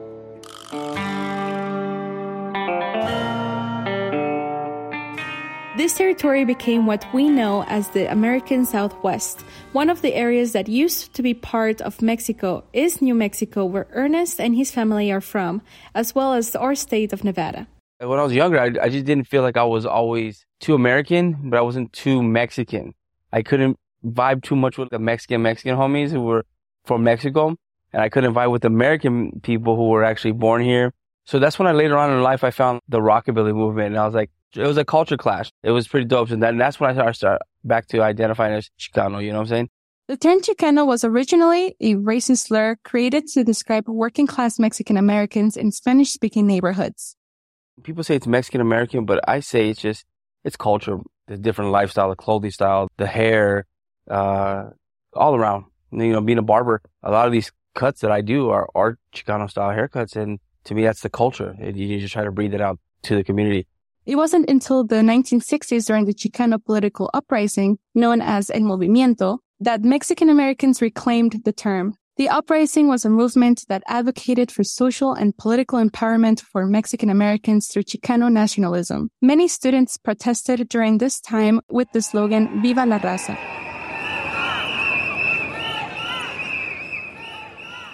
This 5.78 5.98
territory 5.98 6.44
became 6.44 6.86
what 6.86 7.06
we 7.14 7.30
know 7.30 7.64
as 7.64 7.88
the 7.90 8.12
American 8.12 8.66
Southwest. 8.66 9.42
One 9.72 9.90
of 9.90 10.02
the 10.02 10.14
areas 10.14 10.52
that 10.52 10.68
used 10.68 11.14
to 11.14 11.24
be 11.24 11.34
part 11.34 11.82
of 11.82 12.02
Mexico 12.02 12.66
is 12.74 13.02
New 13.02 13.16
Mexico, 13.16 13.66
where 13.66 13.88
Ernest 13.94 14.42
and 14.42 14.54
his 14.54 14.70
family 14.70 15.12
are 15.12 15.22
from, 15.22 15.62
as 15.96 16.14
well 16.14 16.34
as 16.34 16.56
our 16.58 16.76
state 16.76 17.14
of 17.14 17.24
Nevada. 17.24 17.68
When 18.00 18.20
I 18.20 18.24
was 18.24 18.34
younger, 18.34 18.60
I, 18.60 18.66
I 18.82 18.90
just 18.90 19.06
didn't 19.06 19.28
feel 19.28 19.44
like 19.44 19.56
I 19.58 19.64
was 19.64 19.86
always 19.86 20.46
too 20.60 20.76
American, 20.76 21.50
but 21.50 21.58
I 21.58 21.62
wasn't 21.62 21.94
too 21.94 22.22
Mexican. 22.22 22.94
I 23.32 23.42
couldn't 23.42 23.78
vibe 24.06 24.44
too 24.44 24.56
much 24.56 24.78
with 24.78 24.90
the 24.90 25.00
Mexican 25.00 25.42
Mexican 25.42 25.78
homies 25.78 26.12
who 26.12 26.22
were 26.22 26.46
from 26.86 27.04
Mexico, 27.04 27.56
and 27.94 28.02
I 28.02 28.10
couldn't 28.10 28.34
vibe 28.34 28.52
with 28.52 28.66
American 28.66 29.40
people 29.42 29.76
who 29.76 29.90
were 29.90 30.04
actually 30.04 30.32
born 30.34 30.62
here. 30.62 30.94
So 31.26 31.40
that's 31.40 31.60
when 31.60 31.68
I 31.68 31.72
later 31.72 31.98
on 31.98 32.12
in 32.12 32.22
life 32.24 32.44
I 32.44 32.52
found 32.52 32.82
the 32.88 33.00
rockabilly 33.00 33.54
movement, 33.54 33.88
and 33.90 33.98
I 33.98 34.06
was 34.06 34.16
like, 34.16 34.32
it 34.56 34.68
was 34.68 34.78
a 34.78 34.86
culture 34.86 35.18
clash. 35.18 35.52
It 35.64 35.72
was 35.72 35.88
pretty 35.88 36.06
dope, 36.06 36.30
and, 36.32 36.44
that, 36.44 36.50
and 36.50 36.60
that's 36.60 36.80
when 36.80 36.90
I 36.90 36.94
started 36.94 37.14
start 37.14 37.42
back 37.64 37.88
to 37.88 38.02
identifying 38.02 38.54
as 38.54 38.70
Chicano. 38.80 39.24
You 39.24 39.32
know 39.32 39.38
what 39.38 39.44
I'm 39.44 39.48
saying? 39.48 39.70
The 40.08 40.18
term 40.18 40.42
Chicano 40.42 40.86
was 40.86 41.06
originally 41.06 41.76
a 41.80 41.96
racist 41.96 42.48
slur 42.48 42.76
created 42.84 43.28
to 43.28 43.46
describe 43.46 43.88
working 43.88 44.28
class 44.28 44.60
Mexican 44.60 44.98
Americans 44.98 45.56
in 45.56 45.72
Spanish 45.72 46.10
speaking 46.10 46.48
neighborhoods. 46.48 47.16
People 47.84 48.04
say 48.04 48.16
it's 48.16 48.28
Mexican 48.28 48.60
American, 48.60 49.06
but 49.06 49.22
I 49.26 49.40
say 49.40 49.70
it's 49.70 49.80
just, 49.80 50.04
it's 50.44 50.58
culture, 50.58 50.98
the 51.28 51.38
different 51.38 51.72
lifestyle, 51.72 52.10
the 52.10 52.18
clothing 52.18 52.52
style, 52.52 52.90
the 52.98 53.08
hair, 53.08 53.66
uh, 54.10 54.72
all 55.14 55.36
around. 55.36 55.66
You 55.92 56.14
know, 56.14 56.22
being 56.22 56.38
a 56.38 56.44
barber, 56.44 56.82
a 57.04 57.12
lot 57.12 57.28
of 57.28 57.32
these 57.32 57.52
cuts 57.76 58.02
that 58.02 58.12
I 58.12 58.22
do 58.22 58.50
are, 58.50 58.68
are 58.76 58.98
Chicano 59.14 59.50
style 59.50 59.70
haircuts. 59.70 60.16
And 60.16 60.40
to 60.66 60.74
me, 60.74 60.84
that's 60.84 61.02
the 61.02 61.10
culture. 61.10 61.56
You 61.60 62.00
just 62.00 62.14
try 62.14 62.24
to 62.24 62.32
breathe 62.32 62.54
it 62.54 62.62
out 62.62 62.80
to 63.04 63.16
the 63.16 63.24
community. 63.24 63.68
It 64.06 64.16
wasn't 64.16 64.50
until 64.50 64.84
the 64.84 64.96
1960s 64.96 65.86
during 65.86 66.06
the 66.06 66.14
Chicano 66.14 66.64
political 66.64 67.10
uprising, 67.14 67.78
known 67.94 68.22
as 68.22 68.50
El 68.50 68.62
Movimiento, 68.62 69.40
that 69.60 69.84
Mexican 69.84 70.30
Americans 70.30 70.82
reclaimed 70.82 71.42
the 71.46 71.54
term. 71.54 71.94
The 72.18 72.28
uprising 72.28 72.88
was 72.88 73.06
a 73.06 73.10
movement 73.10 73.66
that 73.70 73.84
advocated 73.88 74.52
for 74.52 74.64
social 74.64 75.14
and 75.14 75.38
political 75.38 75.80
empowerment 75.80 76.42
for 76.42 76.66
Mexican 76.66 77.10
Americans 77.10 77.68
through 77.68 77.84
Chicano 77.84 78.32
nationalism. 78.32 79.10
Many 79.22 79.48
students 79.48 79.98
protested 79.98 80.68
during 80.68 80.98
this 80.98 81.22
time 81.22 81.62
with 81.70 81.88
the 81.94 82.02
slogan 82.02 82.62
Viva 82.62 82.86
la 82.86 83.00
Raza. 83.00 83.71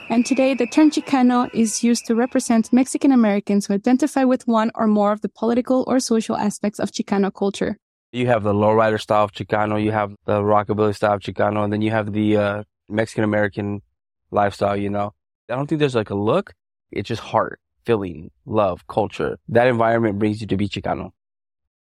And 0.10 0.26
today, 0.26 0.54
the 0.54 0.66
term 0.66 0.90
Chicano 0.90 1.54
is 1.54 1.84
used 1.84 2.06
to 2.06 2.16
represent 2.16 2.72
Mexican 2.72 3.12
Americans 3.12 3.68
who 3.68 3.74
identify 3.74 4.24
with 4.24 4.48
one 4.48 4.72
or 4.74 4.88
more 4.88 5.12
of 5.12 5.20
the 5.20 5.28
political 5.28 5.84
or 5.86 6.00
social 6.00 6.38
aspects 6.38 6.80
of 6.80 6.92
Chicano 6.92 7.34
culture. 7.34 7.78
You 8.14 8.28
have 8.28 8.44
the 8.44 8.54
lowrider 8.54 9.02
style 9.02 9.26
of 9.26 9.34
Chicano, 9.34 9.84
you 9.84 9.92
have 9.92 10.16
the 10.26 10.40
rockabilly 10.40 10.96
style 10.96 11.16
of 11.16 11.20
Chicano, 11.20 11.62
and 11.66 11.74
then 11.74 11.82
you 11.82 11.92
have 11.92 12.14
the 12.14 12.38
uh, 12.38 12.64
Mexican 12.88 13.26
American 13.26 13.82
lifestyle, 14.32 14.78
you 14.78 14.90
know. 14.90 15.14
I 15.50 15.56
don't 15.56 15.68
think 15.68 15.80
there's 15.80 15.96
like 15.96 16.10
a 16.10 16.16
look. 16.16 16.54
It's 16.90 17.10
just 17.10 17.22
heart, 17.22 17.60
feeling, 17.86 18.32
love, 18.46 18.88
culture. 18.88 19.38
That 19.50 19.68
environment 19.68 20.20
brings 20.20 20.40
you 20.40 20.48
to 20.48 20.56
be 20.56 20.70
Chicano. 20.70 21.12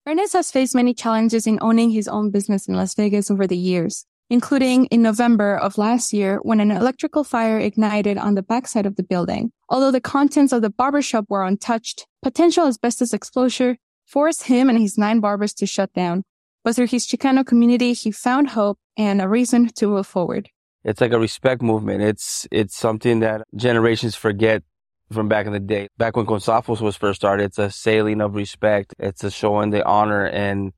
Ernest 0.08 0.32
has 0.32 0.50
faced 0.50 0.74
many 0.74 0.92
challenges 0.92 1.46
in 1.46 1.60
owning 1.62 1.90
his 1.90 2.08
own 2.08 2.32
business 2.32 2.66
in 2.66 2.74
Las 2.74 2.94
Vegas 2.96 3.30
over 3.30 3.46
the 3.46 3.56
years 3.56 4.06
including 4.30 4.86
in 4.86 5.02
November 5.02 5.56
of 5.56 5.78
last 5.78 6.12
year 6.12 6.38
when 6.42 6.60
an 6.60 6.70
electrical 6.70 7.24
fire 7.24 7.58
ignited 7.58 8.18
on 8.18 8.34
the 8.34 8.42
backside 8.42 8.86
of 8.86 8.96
the 8.96 9.02
building. 9.02 9.52
Although 9.68 9.90
the 9.90 10.00
contents 10.00 10.52
of 10.52 10.62
the 10.62 10.70
barbershop 10.70 11.26
were 11.28 11.44
untouched, 11.44 12.06
potential 12.22 12.66
asbestos 12.66 13.12
exposure 13.12 13.76
forced 14.06 14.44
him 14.44 14.68
and 14.68 14.78
his 14.78 14.98
nine 14.98 15.20
barbers 15.20 15.54
to 15.54 15.66
shut 15.66 15.92
down. 15.92 16.22
But 16.64 16.76
through 16.76 16.88
his 16.88 17.06
Chicano 17.06 17.46
community, 17.46 17.92
he 17.92 18.10
found 18.10 18.50
hope 18.50 18.78
and 18.96 19.22
a 19.22 19.28
reason 19.28 19.68
to 19.68 19.88
move 19.88 20.06
forward. 20.06 20.48
It's 20.84 21.00
like 21.00 21.12
a 21.12 21.18
respect 21.18 21.62
movement. 21.62 22.02
It's, 22.02 22.46
it's 22.50 22.76
something 22.76 23.20
that 23.20 23.42
generations 23.54 24.14
forget 24.14 24.62
from 25.12 25.28
back 25.28 25.46
in 25.46 25.52
the 25.52 25.60
day. 25.60 25.88
Back 25.96 26.16
when 26.16 26.26
Consafos 26.26 26.80
was 26.80 26.96
first 26.96 27.20
started, 27.20 27.44
it's 27.44 27.58
a 27.58 27.70
sailing 27.70 28.20
of 28.20 28.34
respect. 28.34 28.94
It's 28.98 29.24
a 29.24 29.30
showing 29.30 29.70
the 29.70 29.84
honor 29.84 30.26
and, 30.26 30.72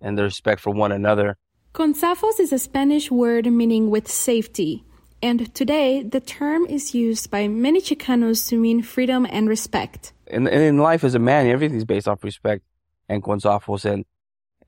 and 0.00 0.18
the 0.18 0.24
respect 0.24 0.60
for 0.60 0.70
one 0.70 0.92
another. 0.92 1.36
Consafos 1.72 2.40
is 2.40 2.52
a 2.52 2.58
Spanish 2.58 3.12
word 3.12 3.46
meaning 3.46 3.90
with 3.90 4.10
safety, 4.10 4.84
and 5.22 5.54
today 5.54 6.02
the 6.02 6.18
term 6.18 6.66
is 6.66 6.94
used 6.96 7.30
by 7.30 7.46
many 7.46 7.80
Chicanos 7.80 8.48
to 8.48 8.56
mean 8.56 8.82
freedom 8.82 9.24
and 9.30 9.48
respect. 9.48 10.12
And, 10.26 10.48
and 10.48 10.62
in 10.62 10.78
life 10.78 11.04
as 11.04 11.14
a 11.14 11.20
man, 11.20 11.46
everything's 11.46 11.84
based 11.84 12.08
off 12.08 12.24
respect 12.24 12.64
and 13.08 13.22
consafos 13.22 13.84
and, 13.84 14.04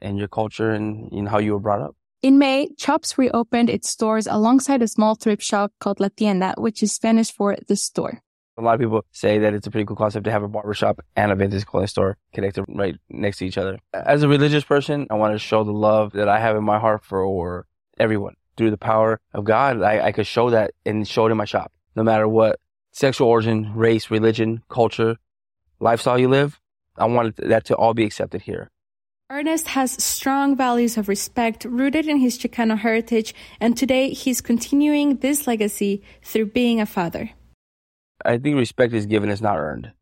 and 0.00 0.16
your 0.16 0.28
culture 0.28 0.70
and 0.70 1.10
you 1.10 1.22
know, 1.22 1.30
how 1.30 1.38
you 1.38 1.54
were 1.54 1.58
brought 1.58 1.80
up. 1.80 1.96
In 2.22 2.38
May, 2.38 2.68
Chops 2.78 3.18
reopened 3.18 3.68
its 3.68 3.90
stores 3.90 4.28
alongside 4.28 4.80
a 4.80 4.86
small 4.86 5.16
thrift 5.16 5.42
shop 5.42 5.72
called 5.80 5.98
La 5.98 6.08
Tienda, 6.16 6.54
which 6.56 6.84
is 6.84 6.92
Spanish 6.92 7.32
for 7.32 7.56
the 7.66 7.74
store. 7.74 8.22
A 8.58 8.62
lot 8.62 8.74
of 8.74 8.80
people 8.80 9.04
say 9.12 9.38
that 9.38 9.54
it's 9.54 9.66
a 9.66 9.70
pretty 9.70 9.86
cool 9.86 9.96
concept 9.96 10.24
to 10.24 10.30
have 10.30 10.42
a 10.42 10.48
barbershop 10.48 11.00
and 11.16 11.32
a 11.32 11.34
vintage 11.34 11.64
clothing 11.64 11.86
store 11.86 12.18
connected 12.34 12.64
right 12.68 12.96
next 13.08 13.38
to 13.38 13.46
each 13.46 13.56
other. 13.56 13.78
As 13.94 14.22
a 14.22 14.28
religious 14.28 14.62
person, 14.62 15.06
I 15.10 15.14
want 15.14 15.34
to 15.34 15.38
show 15.38 15.64
the 15.64 15.72
love 15.72 16.12
that 16.12 16.28
I 16.28 16.38
have 16.38 16.56
in 16.56 16.64
my 16.64 16.78
heart 16.78 17.04
for 17.04 17.66
everyone. 17.98 18.34
Through 18.58 18.70
the 18.70 18.78
power 18.78 19.18
of 19.32 19.44
God, 19.44 19.80
I, 19.80 20.08
I 20.08 20.12
could 20.12 20.26
show 20.26 20.50
that 20.50 20.72
and 20.84 21.08
show 21.08 21.26
it 21.26 21.30
in 21.30 21.38
my 21.38 21.46
shop. 21.46 21.72
No 21.96 22.02
matter 22.02 22.28
what 22.28 22.60
sexual 22.90 23.28
origin, 23.28 23.72
race, 23.74 24.10
religion, 24.10 24.62
culture, 24.68 25.16
lifestyle 25.80 26.18
you 26.18 26.28
live, 26.28 26.60
I 26.98 27.06
want 27.06 27.36
that 27.38 27.64
to 27.66 27.74
all 27.74 27.94
be 27.94 28.04
accepted 28.04 28.42
here. 28.42 28.70
Ernest 29.30 29.68
has 29.68 29.92
strong 30.04 30.54
values 30.54 30.98
of 30.98 31.08
respect 31.08 31.64
rooted 31.64 32.06
in 32.06 32.18
his 32.18 32.38
Chicano 32.38 32.76
heritage, 32.76 33.34
and 33.58 33.74
today 33.74 34.10
he's 34.10 34.42
continuing 34.42 35.16
this 35.16 35.46
legacy 35.46 36.02
through 36.22 36.46
being 36.46 36.82
a 36.82 36.84
father. 36.84 37.30
I 38.24 38.38
think 38.38 38.56
respect 38.56 38.92
is 38.92 39.06
given, 39.06 39.30
it's 39.30 39.40
not 39.40 39.58
earned. 39.58 39.92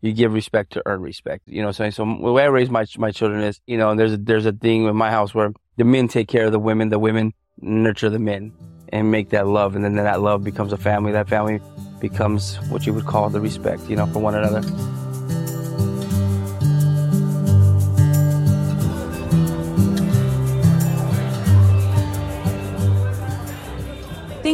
You 0.00 0.12
give 0.12 0.32
respect 0.32 0.72
to 0.72 0.82
earn 0.84 1.00
respect. 1.00 1.44
You 1.46 1.60
know 1.60 1.68
what 1.68 1.80
I'm 1.80 1.92
saying? 1.92 1.92
So 1.92 2.04
the 2.04 2.32
way 2.32 2.42
I 2.42 2.46
raise 2.46 2.68
my 2.70 2.84
my 2.98 3.12
children 3.12 3.42
is, 3.42 3.60
you 3.66 3.78
know, 3.78 3.90
and 3.90 4.00
there's 4.00 4.14
a, 4.14 4.16
there's 4.16 4.46
a 4.46 4.52
thing 4.52 4.86
in 4.86 4.96
my 4.96 5.10
house 5.10 5.32
where 5.32 5.52
the 5.76 5.84
men 5.84 6.08
take 6.08 6.26
care 6.28 6.46
of 6.46 6.52
the 6.52 6.58
women, 6.58 6.88
the 6.88 6.98
women 6.98 7.34
nurture 7.60 8.10
the 8.10 8.18
men 8.18 8.52
and 8.92 9.10
make 9.10 9.30
that 9.30 9.46
love. 9.46 9.76
And 9.76 9.84
then 9.84 9.94
that 9.94 10.20
love 10.20 10.42
becomes 10.42 10.72
a 10.72 10.76
family. 10.76 11.12
That 11.12 11.28
family 11.28 11.60
becomes 12.00 12.56
what 12.68 12.84
you 12.84 12.92
would 12.94 13.06
call 13.06 13.30
the 13.30 13.40
respect, 13.40 13.88
you 13.88 13.96
know, 13.96 14.06
for 14.06 14.18
one 14.18 14.34
another. 14.34 14.62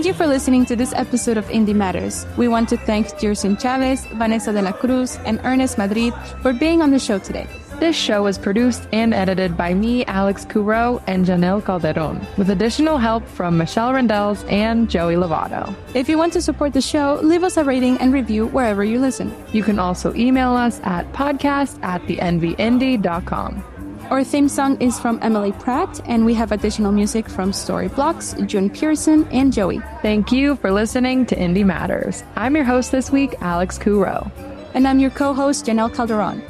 You 0.08 0.14
for 0.14 0.26
listening 0.26 0.64
to 0.64 0.74
this 0.74 0.94
episode 0.94 1.36
of 1.36 1.50
Indy 1.50 1.74
Matters. 1.74 2.24
We 2.38 2.48
want 2.48 2.70
to 2.70 2.78
thank 2.78 3.08
Gerzon 3.20 3.60
Chaves, 3.60 4.06
Vanesa 4.16 4.54
de 4.54 4.62
la 4.62 4.72
Cruz, 4.72 5.18
and 5.26 5.38
Ernest 5.44 5.76
Madrid 5.76 6.14
for 6.40 6.54
being 6.54 6.80
on 6.80 6.90
the 6.90 6.98
show 6.98 7.18
today. 7.18 7.46
This 7.78 7.94
show 7.94 8.22
was 8.22 8.38
produced 8.38 8.88
and 8.94 9.12
edited 9.12 9.54
by 9.54 9.74
me, 9.74 10.06
Alex 10.06 10.46
Couraud, 10.46 11.02
and 11.06 11.26
Jannelle 11.26 11.62
Calderon, 11.62 12.26
with 12.38 12.48
additional 12.48 12.96
help 12.96 13.22
from 13.28 13.58
Michelle 13.58 13.92
Rendells 13.92 14.50
and 14.50 14.88
Joey 14.88 15.16
Lovato. 15.16 15.74
If 15.92 16.08
you 16.08 16.16
want 16.16 16.32
to 16.32 16.40
support 16.40 16.72
the 16.72 16.80
show, 16.80 17.20
leave 17.22 17.44
us 17.44 17.58
a 17.58 17.64
rating 17.64 17.98
and 17.98 18.10
review 18.10 18.46
wherever 18.46 18.82
you 18.82 19.00
listen. 19.00 19.30
You 19.52 19.62
can 19.62 19.78
also 19.78 20.14
email 20.14 20.52
us 20.56 20.80
at 20.84 21.12
podcast 21.12 21.78
at 21.82 22.00
thenvyindie.com. 22.04 23.77
Our 24.10 24.24
theme 24.24 24.48
song 24.48 24.80
is 24.80 24.98
from 24.98 25.18
Emily 25.20 25.52
Pratt, 25.52 26.00
and 26.06 26.24
we 26.24 26.32
have 26.32 26.50
additional 26.50 26.92
music 26.92 27.28
from 27.28 27.52
Storyblocks, 27.52 28.46
June 28.46 28.70
Pearson, 28.70 29.28
and 29.30 29.52
Joey. 29.52 29.80
Thank 30.00 30.32
you 30.32 30.56
for 30.56 30.72
listening 30.72 31.26
to 31.26 31.38
Indy 31.38 31.62
Matters. 31.62 32.24
I'm 32.34 32.56
your 32.56 32.64
host 32.64 32.90
this 32.90 33.10
week, 33.10 33.34
Alex 33.42 33.76
Couraud. 33.76 34.32
And 34.72 34.88
I'm 34.88 34.98
your 34.98 35.10
co 35.10 35.34
host, 35.34 35.66
Jannelle 35.66 35.94
Calderon. 35.94 36.40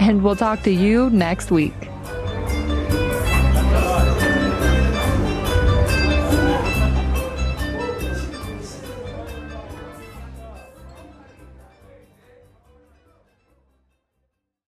And 0.00 0.24
we'll 0.24 0.34
talk 0.34 0.62
to 0.64 0.72
you 0.72 1.08
next 1.10 1.52
week. 1.52 1.74